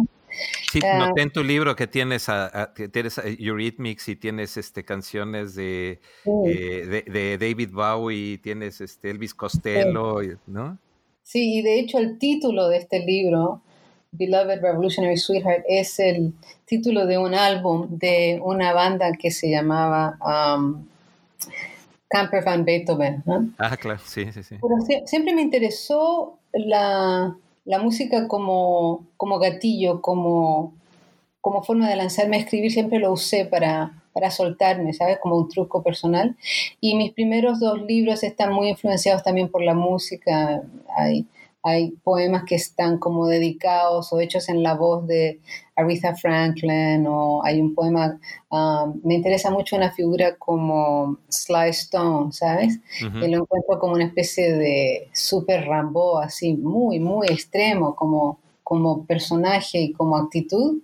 Sí, 0.72 0.80
ah. 0.84 1.06
noté 1.08 1.22
en 1.22 1.32
tu 1.32 1.42
libro 1.42 1.74
que 1.74 1.86
tienes, 1.86 2.28
a, 2.28 2.72
tienes 2.92 3.18
Eurythmics 3.18 4.08
y 4.08 4.16
tienes 4.16 4.56
este, 4.56 4.84
canciones 4.84 5.54
de, 5.54 6.00
eh, 6.46 7.04
de, 7.06 7.38
David 7.38 7.70
Bowie, 7.72 8.38
tienes 8.38 8.80
este, 8.80 9.10
Elvis 9.10 9.34
Costello, 9.34 10.20
¿no? 10.46 10.78
Sí, 11.22 11.58
y 11.58 11.62
de 11.62 11.78
hecho 11.78 11.98
el 11.98 12.18
título 12.18 12.68
de 12.68 12.78
este 12.78 13.04
libro, 13.04 13.62
Beloved 14.12 14.60
Revolutionary 14.60 15.16
Sweetheart, 15.16 15.64
es 15.68 15.98
el 15.98 16.32
título 16.64 17.06
de 17.06 17.18
un 17.18 17.34
álbum 17.34 17.86
de 17.90 18.40
una 18.42 18.72
banda 18.72 19.12
que 19.12 19.30
se 19.30 19.50
llamaba 19.50 20.18
um, 20.56 20.86
Camper 22.08 22.44
van 22.44 22.64
Beethoven. 22.64 23.22
¿no? 23.26 23.50
Ah, 23.58 23.76
claro, 23.76 24.00
sí, 24.04 24.32
sí, 24.32 24.42
sí. 24.42 24.56
Pero 24.60 25.06
siempre 25.06 25.34
me 25.34 25.42
interesó 25.42 26.38
la 26.52 27.36
la 27.68 27.78
música 27.78 28.28
como, 28.28 29.06
como 29.18 29.38
gatillo, 29.38 30.00
como, 30.00 30.72
como 31.42 31.62
forma 31.62 31.86
de 31.90 31.96
lanzarme 31.96 32.36
a 32.36 32.40
escribir, 32.40 32.72
siempre 32.72 32.98
lo 32.98 33.12
usé 33.12 33.44
para, 33.44 34.02
para 34.14 34.30
soltarme, 34.30 34.94
¿sabes? 34.94 35.18
Como 35.20 35.36
un 35.36 35.50
truco 35.50 35.82
personal. 35.82 36.34
Y 36.80 36.96
mis 36.96 37.12
primeros 37.12 37.60
dos 37.60 37.82
libros 37.82 38.22
están 38.22 38.54
muy 38.54 38.70
influenciados 38.70 39.22
también 39.22 39.50
por 39.50 39.62
la 39.62 39.74
música. 39.74 40.62
Hay, 40.96 41.26
hay 41.62 41.90
poemas 42.02 42.44
que 42.44 42.54
están 42.54 42.98
como 42.98 43.26
dedicados 43.26 44.12
o 44.12 44.20
hechos 44.20 44.48
en 44.48 44.62
la 44.62 44.74
voz 44.74 45.06
de 45.06 45.40
Aretha 45.76 46.14
Franklin 46.14 47.06
o 47.06 47.44
hay 47.44 47.60
un 47.60 47.74
poema, 47.74 48.18
um, 48.50 49.00
me 49.02 49.14
interesa 49.14 49.50
mucho 49.50 49.76
una 49.76 49.90
figura 49.90 50.36
como 50.36 51.18
Sly 51.28 51.70
Stone, 51.70 52.32
¿sabes? 52.32 52.80
Y 53.00 53.28
lo 53.28 53.42
encuentro 53.42 53.78
como 53.78 53.94
una 53.94 54.06
especie 54.06 54.52
de 54.52 55.08
super 55.12 55.66
Rambo, 55.66 56.18
así 56.18 56.54
muy, 56.54 57.00
muy 57.00 57.26
extremo 57.28 57.94
como, 57.94 58.38
como 58.62 59.04
personaje 59.04 59.80
y 59.80 59.92
como 59.92 60.16
actitud 60.16 60.78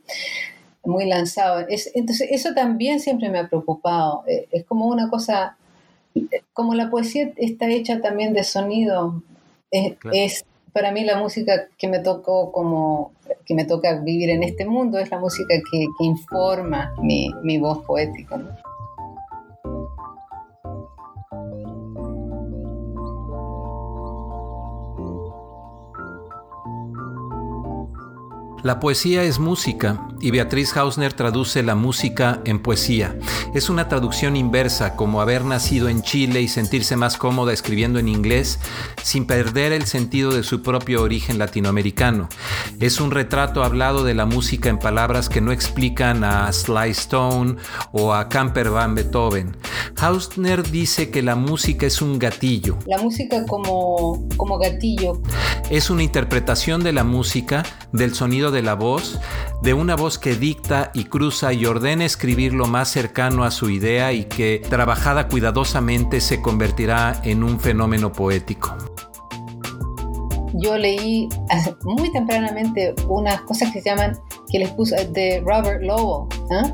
muy 0.84 1.06
lanzado. 1.06 1.66
entonces, 1.94 2.28
eso 2.30 2.52
también 2.54 3.00
siempre 3.00 3.30
me 3.30 3.38
ha 3.38 3.48
preocupado. 3.48 4.22
Eh, 4.26 4.48
es 4.50 4.64
como 4.64 4.86
una 4.86 5.08
cosa, 5.08 5.56
como 6.52 6.74
la 6.74 6.90
poesía 6.90 7.32
está 7.36 7.70
hecha 7.70 8.00
también 8.02 8.34
de 8.34 8.44
sonido, 8.44 9.22
es 9.70 10.44
para 10.74 10.90
mí 10.90 11.04
la 11.04 11.16
música 11.16 11.68
que 11.78 11.86
me 11.86 12.00
tocó 12.00 12.50
como 12.50 13.12
que 13.46 13.54
me 13.54 13.64
toca 13.64 14.00
vivir 14.00 14.28
en 14.30 14.42
este 14.42 14.66
mundo 14.66 14.98
es 14.98 15.08
la 15.08 15.18
música 15.18 15.54
que, 15.70 15.86
informa 16.00 16.92
mi, 17.00 17.32
mi 17.42 17.58
voz 17.58 17.78
poética. 17.84 18.40
La 28.64 28.80
poesía 28.80 29.24
es 29.24 29.40
música 29.40 30.08
y 30.22 30.30
Beatriz 30.30 30.74
Hausner 30.74 31.12
traduce 31.12 31.62
la 31.62 31.74
música 31.74 32.40
en 32.46 32.62
poesía. 32.62 33.14
Es 33.54 33.68
una 33.68 33.90
traducción 33.90 34.36
inversa, 34.36 34.96
como 34.96 35.20
haber 35.20 35.44
nacido 35.44 35.90
en 35.90 36.00
Chile 36.00 36.40
y 36.40 36.48
sentirse 36.48 36.96
más 36.96 37.18
cómoda 37.18 37.52
escribiendo 37.52 37.98
en 37.98 38.08
inglés 38.08 38.58
sin 39.02 39.26
perder 39.26 39.72
el 39.72 39.84
sentido 39.84 40.32
de 40.32 40.42
su 40.42 40.62
propio 40.62 41.02
origen 41.02 41.38
latinoamericano. 41.38 42.30
Es 42.80 43.02
un 43.02 43.10
retrato 43.10 43.62
hablado 43.62 44.02
de 44.02 44.14
la 44.14 44.24
música 44.24 44.70
en 44.70 44.78
palabras 44.78 45.28
que 45.28 45.42
no 45.42 45.52
explican 45.52 46.24
a 46.24 46.50
Sly 46.50 46.88
Stone 46.92 47.56
o 47.92 48.14
a 48.14 48.30
Camper 48.30 48.70
van 48.70 48.94
Beethoven. 48.94 49.58
Hausner 50.00 50.70
dice 50.70 51.10
que 51.10 51.20
la 51.20 51.36
música 51.36 51.84
es 51.84 52.00
un 52.00 52.18
gatillo. 52.18 52.78
La 52.86 52.96
música 52.96 53.44
como, 53.44 54.26
como 54.38 54.56
gatillo. 54.56 55.20
Es 55.70 55.90
una 55.90 56.02
interpretación 56.02 56.82
de 56.82 56.94
la 56.94 57.04
música, 57.04 57.62
del 57.92 58.14
sonido 58.14 58.53
de 58.54 58.62
la 58.62 58.74
voz, 58.74 59.20
de 59.60 59.74
una 59.74 59.96
voz 59.96 60.18
que 60.18 60.34
dicta 60.34 60.90
y 60.94 61.04
cruza 61.04 61.52
y 61.52 61.66
ordena 61.66 62.06
escribir 62.06 62.54
lo 62.54 62.66
más 62.66 62.88
cercano 62.88 63.44
a 63.44 63.50
su 63.50 63.68
idea 63.68 64.12
y 64.12 64.24
que, 64.24 64.62
trabajada 64.70 65.28
cuidadosamente, 65.28 66.22
se 66.22 66.40
convertirá 66.40 67.20
en 67.24 67.44
un 67.44 67.60
fenómeno 67.60 68.12
poético. 68.12 68.74
Yo 70.54 70.78
leí 70.78 71.28
muy 71.84 72.12
tempranamente 72.12 72.94
unas 73.08 73.42
cosas 73.42 73.72
que 73.72 73.82
se 73.82 73.90
llaman, 73.90 74.16
que 74.50 74.60
les 74.60 74.70
puse 74.70 75.06
de 75.08 75.42
Robert 75.44 75.82
Lowell, 75.82 76.28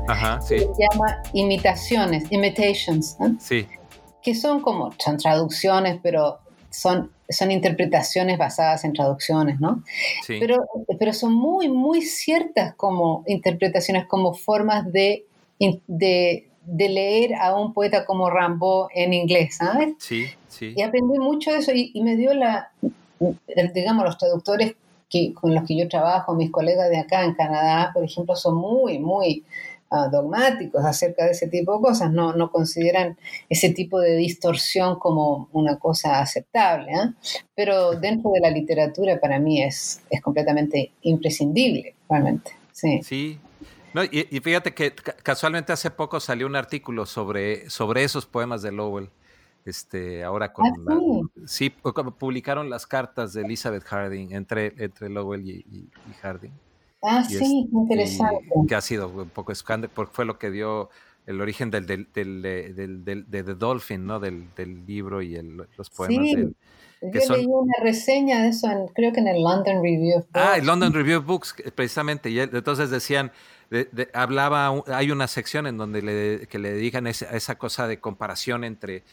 Ajá, 0.07 0.39
sí. 0.39 0.59
se 0.59 0.67
llama 0.79 1.17
imitaciones, 1.33 2.23
imitations, 2.29 3.17
sí. 3.39 3.67
que 4.21 4.35
son 4.35 4.61
como, 4.61 4.91
son 4.99 5.17
traducciones, 5.17 5.99
pero 6.01 6.39
son, 6.71 7.11
son 7.29 7.51
interpretaciones 7.51 8.37
basadas 8.37 8.83
en 8.85 8.93
traducciones, 8.93 9.59
¿no? 9.59 9.83
Sí. 10.25 10.37
Pero, 10.39 10.65
pero 10.97 11.13
son 11.13 11.33
muy, 11.33 11.69
muy 11.69 12.01
ciertas 12.01 12.73
como 12.75 13.23
interpretaciones, 13.27 14.07
como 14.07 14.33
formas 14.33 14.91
de, 14.91 15.25
de, 15.87 16.47
de 16.65 16.89
leer 16.89 17.35
a 17.35 17.55
un 17.55 17.73
poeta 17.73 18.05
como 18.05 18.29
Rambo 18.29 18.89
en 18.95 19.13
inglés, 19.13 19.57
¿sabes? 19.57 19.93
Sí, 19.99 20.25
sí. 20.47 20.73
Y 20.75 20.81
aprendí 20.81 21.19
mucho 21.19 21.51
de 21.51 21.59
eso 21.59 21.71
y, 21.73 21.91
y 21.93 22.01
me 22.01 22.15
dio 22.15 22.33
la, 22.33 22.71
digamos, 23.73 24.05
los 24.05 24.17
traductores 24.17 24.75
que, 25.09 25.33
con 25.33 25.53
los 25.53 25.65
que 25.65 25.77
yo 25.77 25.87
trabajo, 25.89 26.33
mis 26.33 26.51
colegas 26.51 26.89
de 26.89 26.97
acá 26.97 27.25
en 27.25 27.33
Canadá, 27.33 27.91
por 27.93 28.03
ejemplo, 28.03 28.35
son 28.35 28.55
muy, 28.55 28.97
muy 28.97 29.43
Dogmáticos 30.09 30.85
acerca 30.85 31.25
de 31.25 31.31
ese 31.31 31.47
tipo 31.47 31.75
de 31.75 31.81
cosas, 31.81 32.11
no, 32.13 32.33
no 32.33 32.49
consideran 32.49 33.17
ese 33.49 33.71
tipo 33.71 33.99
de 33.99 34.15
distorsión 34.15 34.97
como 34.97 35.49
una 35.51 35.79
cosa 35.79 36.21
aceptable. 36.21 36.91
¿eh? 36.93 37.13
Pero 37.55 37.91
dentro 37.99 38.31
de 38.31 38.39
la 38.39 38.49
literatura 38.49 39.19
para 39.19 39.37
mí 39.37 39.61
es, 39.61 40.01
es 40.09 40.21
completamente 40.21 40.93
imprescindible, 41.01 41.93
realmente. 42.09 42.51
Sí. 42.71 43.01
sí. 43.03 43.39
y, 44.11 44.39
fíjate 44.39 44.73
que 44.73 44.93
casualmente 45.23 45.73
hace 45.73 45.91
poco 45.91 46.21
salió 46.21 46.47
un 46.47 46.55
artículo 46.55 47.05
sobre, 47.05 47.69
sobre 47.69 48.05
esos 48.05 48.25
poemas 48.25 48.61
de 48.61 48.71
Lowell. 48.71 49.09
Este, 49.65 50.23
ahora 50.23 50.53
con 50.53 50.67
ah, 50.67 51.43
sí. 51.45 51.69
publicaron 51.69 52.69
las 52.69 52.87
cartas 52.87 53.33
de 53.33 53.41
Elizabeth 53.41 53.83
Harding 53.83 54.31
entre, 54.31 54.73
entre 54.77 55.09
Lowell 55.09 55.47
y, 55.47 55.65
y 55.69 56.13
Harding. 56.21 56.53
Ah, 57.01 57.23
sí, 57.23 57.69
interesante. 57.71 58.47
que 58.67 58.75
ha 58.75 58.81
sido 58.81 59.09
un 59.09 59.29
poco 59.29 59.51
escándalo, 59.51 59.91
porque 59.93 60.13
fue 60.13 60.25
lo 60.25 60.37
que 60.37 60.51
dio 60.51 60.89
el 61.25 61.41
origen 61.41 61.71
del, 61.71 61.85
del, 61.85 62.07
del, 62.13 62.41
del, 63.03 63.29
de 63.29 63.43
The 63.43 63.55
Dolphin, 63.55 64.05
¿no? 64.05 64.19
Del, 64.19 64.47
libro 64.85 65.21
y 65.21 65.35
el, 65.35 65.57
los 65.77 65.89
poemas. 65.89 66.27
Sí. 66.27 66.55
Yo 67.01 67.35
leí 67.35 67.47
una 67.47 67.73
reseña 67.81 68.43
de 68.43 68.49
eso, 68.49 68.67
creo 68.93 69.11
que 69.11 69.21
en 69.21 69.27
el 69.27 69.41
London 69.41 69.81
Review 69.81 70.19
of 70.19 70.25
Books. 70.25 70.29
Ah, 70.33 70.57
el 70.57 70.67
London 70.67 70.93
Review 70.93 71.19
of 71.19 71.25
Books, 71.25 71.55
precisamente. 71.73 72.29
Y 72.29 72.39
entonces 72.39 72.91
decían, 72.91 73.31
hablaba, 74.13 74.83
hay 74.85 75.09
una 75.09 75.27
sección 75.27 75.65
en 75.65 75.77
donde 75.77 76.03
le, 76.03 76.47
que 76.47 76.59
le 76.59 76.73
dedican 76.73 77.07
esa, 77.07 77.35
esa 77.35 77.57
cosa 77.57 77.87
de 77.87 77.99
comparación 77.99 78.63
entre 78.63 79.03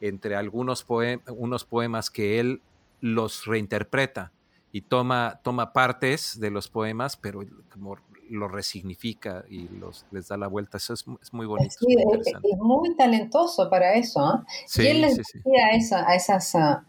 entre 0.00 0.36
algunos 0.36 0.86
unos 1.28 1.64
poemas 1.64 2.10
que 2.10 2.40
él 2.40 2.62
los 3.00 3.46
reinterpreta 3.46 4.32
y 4.72 4.82
toma, 4.82 5.40
toma 5.42 5.72
partes 5.72 6.38
de 6.38 6.50
los 6.50 6.68
poemas, 6.68 7.16
pero 7.16 7.44
como 7.72 7.96
lo 8.30 8.48
resignifica 8.48 9.44
y 9.48 9.68
los, 9.68 10.04
les 10.10 10.28
da 10.28 10.36
la 10.36 10.48
vuelta. 10.48 10.76
Eso 10.76 10.94
es, 10.94 11.06
muy 11.32 11.46
bonito. 11.46 11.74
es, 11.78 12.58
muy 12.58 12.94
talentoso 12.96 13.68
para 13.70 13.94
eso. 13.94 14.44
¿eh? 14.76 14.82
y 14.82 14.86
él 14.86 15.00
les 15.00 15.16
decía 15.16 15.66
a 16.06 16.14
esas 16.14 16.54
ah, 16.54 16.84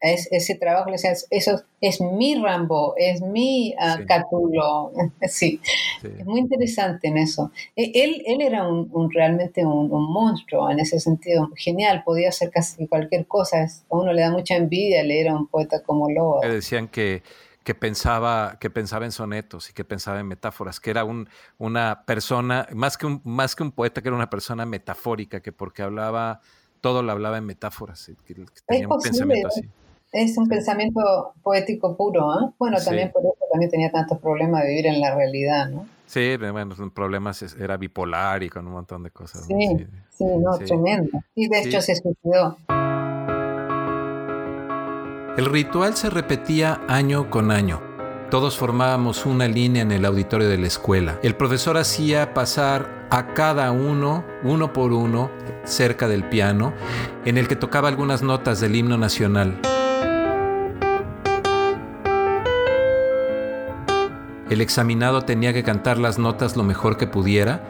es, 0.00 0.28
ese 0.30 0.54
trabajo, 0.54 0.86
le 0.86 0.92
decía, 0.92 1.12
eso 1.30 1.62
es 1.80 2.00
mi 2.00 2.34
Rambo, 2.36 2.94
es 2.96 3.20
mi 3.20 3.74
uh, 3.74 4.06
Catulo. 4.06 4.92
sí. 5.28 5.60
es 6.02 6.24
muy 6.24 6.40
interesante 6.40 7.08
en 7.08 7.18
eso. 7.18 7.50
E, 7.76 7.92
él, 7.94 8.22
él 8.26 8.40
era 8.40 8.66
un, 8.66 9.10
realmente 9.10 9.64
un, 9.64 9.90
monstruo 9.90 10.70
en 10.70 10.80
ese 10.80 11.00
sentido, 11.00 11.50
genial, 11.56 12.02
podía 12.04 12.30
hacer 12.30 12.50
casi 12.50 12.86
cualquier 12.86 13.26
cosa. 13.26 13.62
A 13.62 13.68
uno 13.90 14.12
le 14.12 14.22
da 14.22 14.30
mucha 14.30 14.56
envidia 14.56 15.02
leer 15.02 15.28
a 15.28 15.36
un 15.36 15.46
poeta 15.46 15.82
como 15.82 16.10
Lobo. 16.10 16.40
Decían 16.40 16.88
que 16.88 17.22
que 17.64 17.74
pensaba, 17.74 18.56
que 18.58 18.70
pensaba 18.70 19.04
en 19.04 19.12
sonetos 19.12 19.68
y 19.70 19.74
que 19.74 19.84
pensaba 19.84 20.18
en 20.18 20.26
metáforas, 20.26 20.80
que 20.80 20.90
era 20.90 21.04
un, 21.04 21.28
una 21.58 22.04
persona, 22.06 22.66
más 22.72 22.96
que 22.96 23.06
un, 23.06 23.20
más 23.24 23.54
que 23.54 23.62
un 23.62 23.70
poeta, 23.70 24.00
que 24.00 24.08
era 24.08 24.16
una 24.16 24.30
persona 24.30 24.64
metafórica, 24.64 25.40
que 25.40 25.52
porque 25.52 25.82
hablaba, 25.82 26.40
todo 26.80 27.02
lo 27.02 27.12
hablaba 27.12 27.36
en 27.36 27.44
metáforas, 27.44 28.10
que, 28.24 28.34
tenía 28.66 28.88
un 28.88 29.00
pensamiento 29.00 29.48
así. 29.48 29.68
Es 30.12 30.36
un 30.36 30.48
pensamiento 30.48 31.34
poético 31.42 31.96
puro, 31.96 32.32
¿eh? 32.34 32.50
Bueno, 32.58 32.78
también 32.84 33.12
por 33.12 33.22
eso 33.22 33.44
también 33.50 33.70
tenía 33.70 33.92
tantos 33.92 34.18
problemas 34.18 34.64
de 34.64 34.68
vivir 34.70 34.86
en 34.86 35.00
la 35.00 35.14
realidad, 35.14 35.68
¿no? 35.68 35.86
Sí, 36.06 36.36
bueno, 36.36 36.74
problemas 36.92 37.40
era 37.54 37.76
bipolar 37.76 38.42
y 38.42 38.48
con 38.48 38.66
un 38.66 38.72
montón 38.72 39.04
de 39.04 39.12
cosas. 39.12 39.46
Sí, 39.46 39.86
sí, 40.10 40.24
no, 40.24 40.58
tremendo. 40.58 41.22
Y 41.36 41.48
de 41.48 41.60
hecho 41.60 41.80
se 41.80 41.94
suicidó. 41.94 42.58
El 45.36 45.46
ritual 45.46 45.94
se 45.94 46.10
repetía 46.10 46.80
año 46.88 47.30
con 47.30 47.52
año. 47.52 47.80
Todos 48.32 48.58
formábamos 48.58 49.26
una 49.26 49.46
línea 49.46 49.82
en 49.82 49.92
el 49.92 50.04
auditorio 50.04 50.48
de 50.48 50.58
la 50.58 50.66
escuela. 50.66 51.20
El 51.22 51.36
profesor 51.36 51.76
hacía 51.76 52.34
pasar 52.34 53.06
a 53.10 53.32
cada 53.34 53.70
uno, 53.70 54.24
uno 54.42 54.72
por 54.72 54.92
uno, 54.92 55.30
cerca 55.62 56.08
del 56.08 56.28
piano, 56.28 56.72
en 57.24 57.38
el 57.38 57.46
que 57.46 57.54
tocaba 57.54 57.88
algunas 57.88 58.22
notas 58.22 58.60
del 58.60 58.74
himno 58.74 58.98
nacional. 58.98 59.60
El 64.50 64.60
examinado 64.60 65.22
tenía 65.22 65.52
que 65.52 65.62
cantar 65.62 65.96
las 65.96 66.18
notas 66.18 66.56
lo 66.56 66.64
mejor 66.64 66.96
que 66.96 67.06
pudiera 67.06 67.60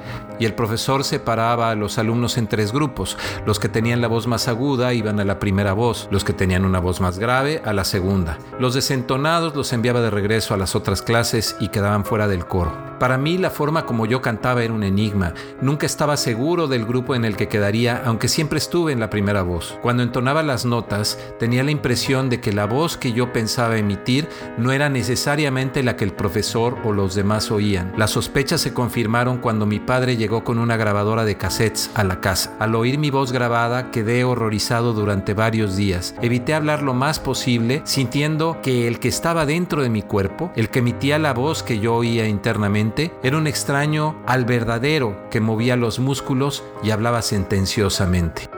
y 0.40 0.46
el 0.46 0.54
profesor 0.54 1.04
separaba 1.04 1.70
a 1.70 1.76
los 1.76 1.98
alumnos 1.98 2.38
en 2.38 2.48
tres 2.48 2.72
grupos. 2.72 3.16
Los 3.46 3.60
que 3.60 3.68
tenían 3.68 4.00
la 4.00 4.08
voz 4.08 4.26
más 4.26 4.48
aguda 4.48 4.92
iban 4.94 5.20
a 5.20 5.24
la 5.24 5.38
primera 5.38 5.74
voz, 5.74 6.08
los 6.10 6.24
que 6.24 6.32
tenían 6.32 6.64
una 6.64 6.80
voz 6.80 7.00
más 7.00 7.18
grave 7.18 7.62
a 7.64 7.72
la 7.72 7.84
segunda. 7.84 8.38
Los 8.58 8.74
desentonados 8.74 9.54
los 9.54 9.72
enviaba 9.72 10.00
de 10.00 10.10
regreso 10.10 10.54
a 10.54 10.56
las 10.56 10.74
otras 10.74 11.02
clases 11.02 11.56
y 11.60 11.68
quedaban 11.68 12.04
fuera 12.04 12.26
del 12.26 12.46
coro. 12.46 12.90
Para 12.98 13.16
mí 13.16 13.38
la 13.38 13.48
forma 13.48 13.86
como 13.86 14.04
yo 14.04 14.20
cantaba 14.20 14.62
era 14.62 14.74
un 14.74 14.82
enigma. 14.82 15.32
Nunca 15.62 15.86
estaba 15.86 16.18
seguro 16.18 16.68
del 16.68 16.84
grupo 16.84 17.14
en 17.14 17.24
el 17.24 17.34
que 17.34 17.48
quedaría, 17.48 18.02
aunque 18.04 18.28
siempre 18.28 18.58
estuve 18.58 18.92
en 18.92 19.00
la 19.00 19.08
primera 19.08 19.42
voz. 19.42 19.78
Cuando 19.80 20.02
entonaba 20.02 20.42
las 20.42 20.66
notas, 20.66 21.18
tenía 21.38 21.64
la 21.64 21.70
impresión 21.70 22.28
de 22.28 22.42
que 22.42 22.52
la 22.52 22.66
voz 22.66 22.98
que 22.98 23.12
yo 23.12 23.32
pensaba 23.32 23.78
emitir 23.78 24.28
no 24.58 24.70
era 24.70 24.90
necesariamente 24.90 25.82
la 25.82 25.96
que 25.96 26.04
el 26.04 26.12
profesor 26.12 26.76
o 26.84 26.92
los 26.92 27.14
demás 27.14 27.50
oían. 27.50 27.94
Las 27.96 28.10
sospechas 28.10 28.60
se 28.60 28.74
confirmaron 28.74 29.38
cuando 29.38 29.64
mi 29.64 29.80
padre 29.80 30.18
llegó 30.18 30.29
con 30.30 30.58
una 30.58 30.76
grabadora 30.76 31.24
de 31.24 31.36
cassettes 31.36 31.90
a 31.94 32.04
la 32.04 32.20
casa. 32.20 32.56
Al 32.60 32.74
oír 32.76 32.98
mi 32.98 33.10
voz 33.10 33.32
grabada 33.32 33.90
quedé 33.90 34.24
horrorizado 34.24 34.92
durante 34.92 35.34
varios 35.34 35.76
días. 35.76 36.14
Evité 36.22 36.54
hablar 36.54 36.82
lo 36.82 36.94
más 36.94 37.18
posible, 37.18 37.82
sintiendo 37.84 38.58
que 38.62 38.86
el 38.86 39.00
que 39.00 39.08
estaba 39.08 39.46
dentro 39.46 39.82
de 39.82 39.90
mi 39.90 40.02
cuerpo, 40.02 40.52
el 40.54 40.70
que 40.70 40.78
emitía 40.78 41.18
la 41.18 41.34
voz 41.34 41.62
que 41.62 41.80
yo 41.80 41.96
oía 41.96 42.28
internamente, 42.28 43.12
era 43.22 43.36
un 43.36 43.46
extraño 43.46 44.22
al 44.26 44.44
verdadero 44.44 45.28
que 45.30 45.40
movía 45.40 45.76
los 45.76 45.98
músculos 45.98 46.62
y 46.82 46.90
hablaba 46.92 47.22
sentenciosamente. 47.22 48.48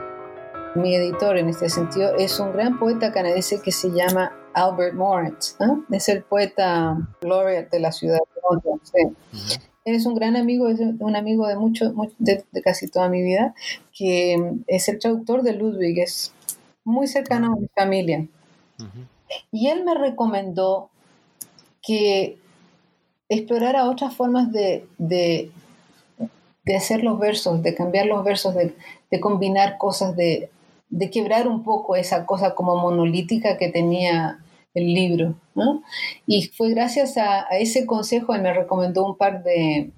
Mi 0.75 0.95
editor 0.95 1.37
en 1.37 1.49
este 1.49 1.69
sentido 1.69 2.15
es 2.17 2.39
un 2.39 2.53
gran 2.53 2.79
poeta 2.79 3.11
canadiense 3.11 3.61
que 3.61 3.71
se 3.71 3.91
llama 3.91 4.31
Albert 4.53 4.95
Moritz, 4.95 5.55
es 5.91 6.09
el 6.09 6.23
poeta 6.23 6.97
laureate 7.21 7.69
de 7.71 7.79
la 7.79 7.91
ciudad 7.91 8.17
de 8.17 8.41
London. 8.49 9.15
Es 9.85 10.05
un 10.05 10.15
gran 10.15 10.35
amigo, 10.35 10.67
es 10.67 10.79
un 10.79 11.15
amigo 11.15 11.47
de 11.47 11.55
mucho, 11.55 11.93
de, 12.17 12.43
casi 12.63 12.87
toda 12.87 13.09
mi 13.09 13.21
vida, 13.21 13.53
que 13.97 14.37
es 14.67 14.87
el 14.89 14.99
traductor 14.99 15.43
de 15.43 15.53
Ludwig, 15.53 15.99
es 15.99 16.33
muy 16.83 17.07
cercano 17.07 17.53
a 17.53 17.55
mi 17.55 17.67
familia. 17.75 18.27
Y 19.51 19.67
él 19.67 19.83
me 19.83 19.95
recomendó 19.95 20.89
que 21.81 22.37
explorara 23.29 23.89
otras 23.89 24.15
formas 24.15 24.51
de, 24.51 24.87
de, 24.97 25.51
hacer 26.75 27.03
los 27.03 27.19
versos, 27.19 27.61
de 27.61 27.75
cambiar 27.75 28.05
los 28.05 28.23
versos, 28.23 28.55
de, 28.55 28.75
de 29.11 29.19
combinar 29.19 29.77
cosas, 29.77 30.15
de, 30.15 30.49
de 30.89 31.09
quebrar 31.09 31.47
un 31.47 31.63
poco 31.63 31.95
esa 31.95 32.25
cosa 32.25 32.55
como 32.55 32.75
monolítica 32.75 33.57
que 33.57 33.69
tenía 33.69 34.42
el 34.73 34.93
libro. 34.93 35.35
¿no? 35.55 35.83
Y 36.25 36.47
fue 36.47 36.71
gracias 36.71 37.17
a, 37.17 37.41
ese 37.59 37.85
consejo, 37.85 38.33
él 38.33 38.41
me 38.41 38.53
recomendó 38.53 39.05
un 39.05 39.17
par 39.17 39.43
de, 39.43 39.91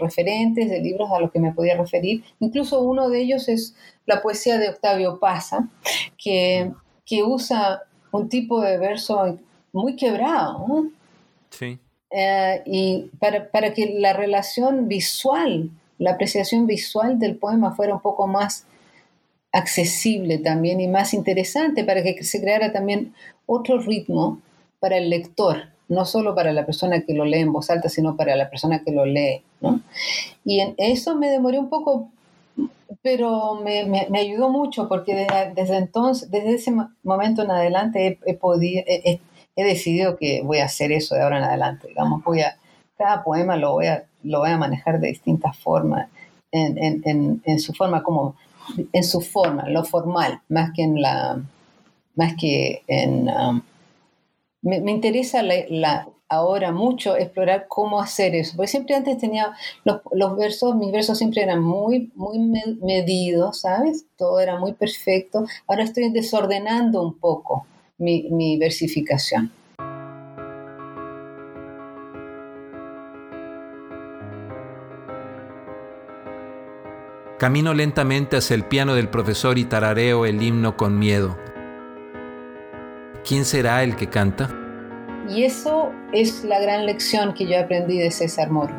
referentes, 0.00 0.68
de 0.68 0.80
libros 0.80 1.10
a 1.12 1.20
los 1.20 1.30
que 1.30 1.40
me 1.40 1.52
podía 1.52 1.76
referir. 1.76 2.24
Incluso 2.40 2.80
uno 2.80 3.08
de 3.08 3.20
ellos 3.20 3.48
es 3.48 3.74
la 4.06 4.22
poesía 4.22 4.58
de 4.58 4.70
Octavio 4.70 5.18
Pasa, 5.18 5.68
que, 6.16 6.72
que 7.04 7.22
usa 7.22 7.82
un 8.12 8.28
tipo 8.28 8.60
de 8.60 8.78
verso 8.78 9.38
muy 9.72 9.96
quebrado. 9.96 10.66
¿no? 10.66 10.90
Sí. 11.50 11.78
Eh, 12.10 12.62
y 12.64 13.10
para, 13.18 13.50
para 13.50 13.74
que 13.74 13.96
la 13.98 14.12
relación 14.12 14.88
visual, 14.88 15.70
la 15.98 16.12
apreciación 16.12 16.66
visual 16.66 17.18
del 17.18 17.36
poema 17.36 17.74
fuera 17.74 17.94
un 17.94 18.00
poco 18.00 18.26
más 18.26 18.66
accesible 19.54 20.38
también 20.38 20.80
y 20.80 20.88
más 20.88 21.14
interesante 21.14 21.84
para 21.84 22.02
que 22.02 22.22
se 22.24 22.40
creara 22.40 22.72
también 22.72 23.14
otro 23.46 23.78
ritmo 23.78 24.40
para 24.80 24.98
el 24.98 25.08
lector, 25.08 25.68
no 25.88 26.04
solo 26.04 26.34
para 26.34 26.52
la 26.52 26.66
persona 26.66 27.02
que 27.02 27.14
lo 27.14 27.24
lee 27.24 27.40
en 27.40 27.52
voz 27.52 27.70
alta, 27.70 27.88
sino 27.88 28.16
para 28.16 28.34
la 28.34 28.50
persona 28.50 28.82
que 28.84 28.90
lo 28.90 29.06
lee. 29.06 29.42
Y 30.44 30.60
en 30.60 30.74
eso 30.76 31.14
me 31.14 31.30
demoré 31.30 31.58
un 31.58 31.68
poco, 31.68 32.10
pero 33.00 33.54
me, 33.62 33.84
me, 33.84 34.18
ayudó 34.18 34.50
mucho 34.50 34.88
porque 34.88 35.26
desde, 35.54 35.76
entonces, 35.76 36.30
desde 36.30 36.54
ese 36.54 36.72
momento 37.02 37.42
en 37.42 37.50
adelante 37.52 38.18
he, 38.26 39.20
he, 39.56 39.64
decidido 39.64 40.16
que 40.16 40.42
voy 40.42 40.58
a 40.58 40.64
hacer 40.64 40.90
eso 40.90 41.14
de 41.14 41.22
ahora 41.22 41.38
en 41.38 41.44
adelante. 41.44 41.88
Digamos, 41.88 42.24
voy 42.24 42.40
a, 42.40 42.58
cada 42.98 43.22
poema 43.22 43.56
lo 43.56 43.72
voy 43.72 43.86
a, 43.86 44.04
lo 44.24 44.40
voy 44.40 44.50
a 44.50 44.58
manejar 44.58 44.98
de 45.00 45.08
distintas 45.08 45.56
formas, 45.56 46.08
en, 46.50 47.02
en, 47.04 47.42
en 47.44 47.58
su 47.60 47.72
forma 47.72 48.02
como 48.02 48.36
en 48.92 49.04
su 49.04 49.20
forma, 49.20 49.68
lo 49.68 49.84
formal, 49.84 50.40
más 50.48 50.70
que 50.74 50.82
en 50.82 51.00
la, 51.00 51.42
más 52.14 52.34
que 52.38 52.82
en, 52.86 53.28
um, 53.28 53.62
me, 54.62 54.90
interesa 54.90 55.42
la, 55.42 56.08
ahora 56.28 56.72
mucho 56.72 57.16
explorar 57.16 57.66
cómo 57.68 58.00
hacer 58.00 58.34
eso, 58.34 58.56
porque 58.56 58.70
siempre 58.70 58.94
antes 58.94 59.18
tenía 59.18 59.52
los, 59.84 60.00
los, 60.12 60.36
versos, 60.36 60.76
mis 60.76 60.90
versos 60.92 61.18
siempre 61.18 61.42
eran 61.42 61.62
muy, 61.62 62.12
muy 62.14 62.38
medidos, 62.38 63.60
¿sabes? 63.60 64.06
Todo 64.16 64.40
era 64.40 64.58
muy 64.58 64.72
perfecto. 64.72 65.44
Ahora 65.66 65.84
estoy 65.84 66.10
desordenando 66.10 67.02
un 67.02 67.18
poco 67.18 67.66
mi, 67.98 68.28
mi 68.30 68.56
versificación. 68.58 69.52
Camino 77.38 77.74
lentamente 77.74 78.36
hacia 78.36 78.54
el 78.54 78.64
piano 78.64 78.94
del 78.94 79.08
profesor 79.08 79.58
y 79.58 79.64
tarareo 79.64 80.24
el 80.24 80.40
himno 80.40 80.76
con 80.76 81.00
miedo. 81.00 81.36
¿Quién 83.26 83.44
será 83.44 83.82
el 83.82 83.96
que 83.96 84.08
canta? 84.08 84.48
Y 85.28 85.42
eso 85.42 85.90
es 86.12 86.44
la 86.44 86.60
gran 86.60 86.86
lección 86.86 87.34
que 87.34 87.46
yo 87.46 87.58
aprendí 87.58 87.98
de 87.98 88.12
César 88.12 88.50
Moro, 88.50 88.72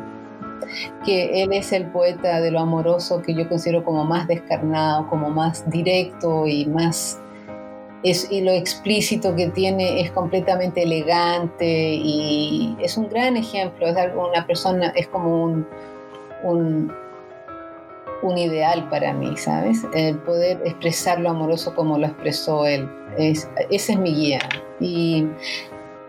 que 1.04 1.42
él 1.42 1.52
es 1.52 1.70
el 1.72 1.86
poeta 1.88 2.40
de 2.40 2.50
lo 2.50 2.60
amoroso 2.60 3.20
que 3.20 3.34
yo 3.34 3.46
considero 3.46 3.84
como 3.84 4.04
más 4.04 4.26
descarnado, 4.26 5.06
como 5.08 5.28
más 5.28 5.68
directo 5.68 6.46
y 6.46 6.64
más... 6.64 7.20
Es, 8.02 8.30
y 8.30 8.40
lo 8.40 8.52
explícito 8.52 9.34
que 9.36 9.48
tiene 9.48 10.00
es 10.00 10.12
completamente 10.12 10.84
elegante 10.84 11.94
y 11.94 12.74
es 12.80 12.96
un 12.96 13.08
gran 13.08 13.36
ejemplo, 13.36 13.86
es 13.86 13.96
una 14.14 14.46
persona, 14.46 14.92
es 14.94 15.08
como 15.08 15.44
un 15.44 15.66
un 18.22 18.38
ideal 18.38 18.88
para 18.88 19.12
mí, 19.12 19.36
¿sabes? 19.36 19.84
El 19.94 20.18
poder 20.18 20.60
expresar 20.64 21.20
lo 21.20 21.30
amoroso 21.30 21.74
como 21.74 21.98
lo 21.98 22.06
expresó 22.06 22.66
él. 22.66 22.88
Es, 23.18 23.48
es 23.70 23.98
mi 23.98 24.14
guía. 24.14 24.40
Y 24.80 25.26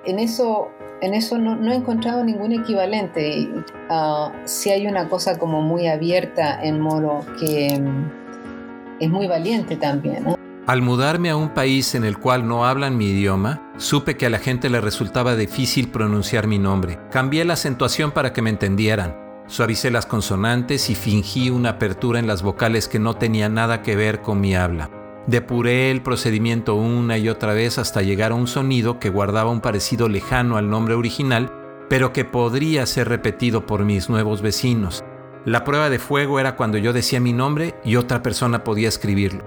en 0.05 0.19
eso, 0.19 0.69
en 1.01 1.13
eso 1.13 1.37
no, 1.37 1.71
he 1.71 1.75
encontrado 1.75 2.23
ningún 2.23 2.53
equivalente. 2.53 3.47
Uh, 3.89 4.31
sí 4.45 4.71
hay 4.71 4.87
una 4.87 5.07
cosa 5.09 5.37
como 5.37 5.61
muy 5.61 5.87
abierta 5.87 6.61
en 6.61 6.79
Moro 6.79 7.25
que 7.39 7.79
mm, 7.79 9.01
es 9.01 9.09
muy 9.09 9.27
valiente 9.27 9.75
también. 9.75 10.25
Al 10.65 10.81
mudarme 10.81 11.29
a 11.29 11.37
un 11.37 11.53
país 11.53 11.95
en 11.95 12.03
el 12.03 12.17
cual 12.17 12.45
no 12.45 12.65
hablan 12.65 12.97
mi 12.97 13.05
idioma, 13.05 13.71
supe 13.77 14.17
que 14.17 14.25
a 14.25 14.29
la 14.29 14.39
gente 14.39 14.69
le 14.69 14.81
resultaba 14.81 15.35
difícil 15.37 15.89
pronunciar 15.89 16.45
mi 16.47 16.59
nombre. 16.59 16.99
Cambié 17.09 17.45
la 17.45 17.53
acentuación 17.53 18.11
para 18.11 18.33
que 18.33 18.41
me 18.41 18.49
entendieran. 18.49 19.26
Suavicé 19.47 19.91
las 19.91 20.05
consonantes 20.05 20.89
y 20.89 20.95
fingí 20.95 21.49
una 21.49 21.69
apertura 21.69 22.19
en 22.19 22.27
las 22.27 22.43
vocales 22.43 22.89
que 22.89 22.99
no 22.99 23.13
tenía 23.13 23.47
nada 23.47 23.81
que 23.81 23.95
ver 23.95 24.21
con 24.21 24.41
mi 24.41 24.55
habla. 24.55 24.89
Depuré 25.25 25.89
el 25.89 26.01
procedimiento 26.01 26.75
una 26.75 27.17
y 27.17 27.29
otra 27.29 27.53
vez 27.53 27.77
hasta 27.77 28.01
llegar 28.01 28.33
a 28.33 28.35
un 28.35 28.47
sonido 28.47 28.99
que 28.99 29.09
guardaba 29.09 29.49
un 29.49 29.61
parecido 29.61 30.09
lejano 30.09 30.57
al 30.57 30.69
nombre 30.69 30.95
original, 30.95 31.49
pero 31.89 32.11
que 32.11 32.25
podría 32.25 32.85
ser 32.85 33.07
repetido 33.07 33.65
por 33.65 33.85
mis 33.85 34.09
nuevos 34.09 34.41
vecinos. 34.41 35.05
La 35.45 35.63
prueba 35.63 35.89
de 35.89 35.99
fuego 35.99 36.41
era 36.41 36.57
cuando 36.57 36.77
yo 36.77 36.91
decía 36.91 37.21
mi 37.21 37.31
nombre 37.31 37.73
y 37.85 37.95
otra 37.95 38.21
persona 38.21 38.65
podía 38.65 38.89
escribirlo. 38.89 39.45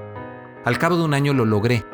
Al 0.64 0.78
cabo 0.78 0.96
de 0.96 1.04
un 1.04 1.12
año 1.12 1.34
lo 1.34 1.44
logré. 1.44 1.84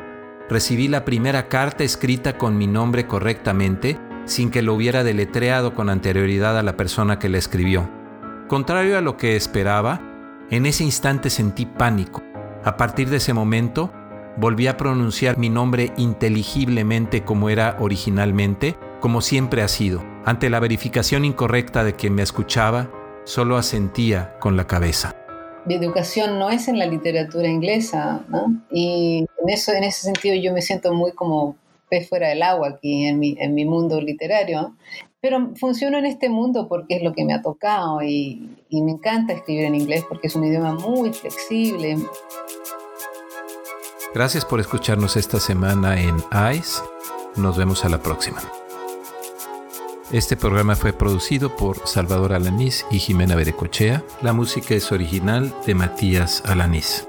Recibí 0.49 0.87
la 0.87 1.03
primera 1.03 1.49
carta 1.49 1.83
escrita 1.83 2.37
con 2.37 2.57
mi 2.57 2.67
nombre 2.67 3.05
correctamente, 3.05 3.99
sin 4.23 4.49
que 4.49 4.61
lo 4.61 4.73
hubiera 4.75 5.03
deletreado 5.03 5.73
con 5.73 5.89
anterioridad 5.89 6.57
a 6.57 6.63
la 6.63 6.77
persona 6.77 7.19
que 7.19 7.27
la 7.27 7.37
escribió. 7.37 7.96
Contrario 8.47 8.97
a 8.97 9.01
lo 9.01 9.17
que 9.17 9.35
esperaba, 9.35 10.01
en 10.49 10.65
ese 10.65 10.83
instante 10.83 11.29
sentí 11.29 11.65
pánico. 11.65 12.23
A 12.63 12.77
partir 12.77 13.09
de 13.09 13.17
ese 13.17 13.33
momento, 13.33 13.91
volví 14.37 14.67
a 14.67 14.77
pronunciar 14.77 15.37
mi 15.37 15.49
nombre 15.49 15.91
inteligiblemente 15.97 17.23
como 17.23 17.49
era 17.49 17.75
originalmente, 17.79 18.77
como 19.01 19.21
siempre 19.21 19.61
ha 19.61 19.67
sido. 19.67 20.03
Ante 20.25 20.49
la 20.49 20.59
verificación 20.59 21.25
incorrecta 21.25 21.83
de 21.83 21.93
quien 21.93 22.15
me 22.15 22.23
escuchaba, 22.23 22.89
solo 23.25 23.57
asentía 23.57 24.37
con 24.39 24.55
la 24.55 24.65
cabeza 24.65 25.13
mi 25.67 25.75
educación 25.75 26.39
no 26.39 26.49
es 26.49 26.69
en 26.69 26.79
la 26.79 26.85
literatura 26.85 27.49
inglesa. 27.49 28.25
Y 28.71 29.25
en, 29.43 29.49
eso, 29.49 29.73
en 29.73 29.83
ese 29.83 30.01
sentido 30.03 30.33
yo 30.35 30.53
me 30.53 30.61
siento 30.61 30.93
muy 30.93 31.11
como 31.11 31.57
pez 31.89 32.07
fuera 32.07 32.29
del 32.29 32.41
agua 32.41 32.69
aquí 32.69 33.05
en 33.05 33.19
mi, 33.19 33.35
en 33.39 33.53
mi 33.53 33.65
mundo 33.65 33.99
literario, 33.99 34.75
pero 35.27 35.53
funciono 35.55 35.97
en 35.97 36.05
este 36.05 36.29
mundo 36.29 36.69
porque 36.69 36.95
es 36.95 37.03
lo 37.03 37.11
que 37.11 37.25
me 37.25 37.33
ha 37.33 37.41
tocado 37.41 38.01
y, 38.01 38.49
me 38.71 38.91
encanta 38.91 39.33
escribir 39.33 39.65
en 39.65 39.75
inglés 39.75 40.05
porque 40.07 40.27
es 40.27 40.35
un 40.35 40.45
idioma 40.45 40.73
muy 40.73 41.11
flexible. 41.11 41.97
Gracias 44.13 44.45
por 44.45 44.61
escucharnos 44.61 45.17
esta 45.17 45.41
semana 45.41 45.99
en 45.99 46.15
ICE. 46.53 46.81
Nos 47.35 47.57
vemos 47.57 47.83
a 47.83 47.89
la 47.89 48.01
próxima. 48.01 48.39
Este 50.13 50.37
programa 50.37 50.77
fue 50.77 50.93
producido 50.93 51.53
por 51.57 51.85
Salvador 51.85 52.31
Alanís 52.31 52.85
y 52.89 52.99
Jimena 52.99 53.35
Berecochea. 53.35 54.03
La 54.21 54.31
música 54.31 54.75
es 54.75 54.93
original 54.93 55.53
de 55.65 55.75
Matías 55.75 56.41
Alanís. 56.45 57.05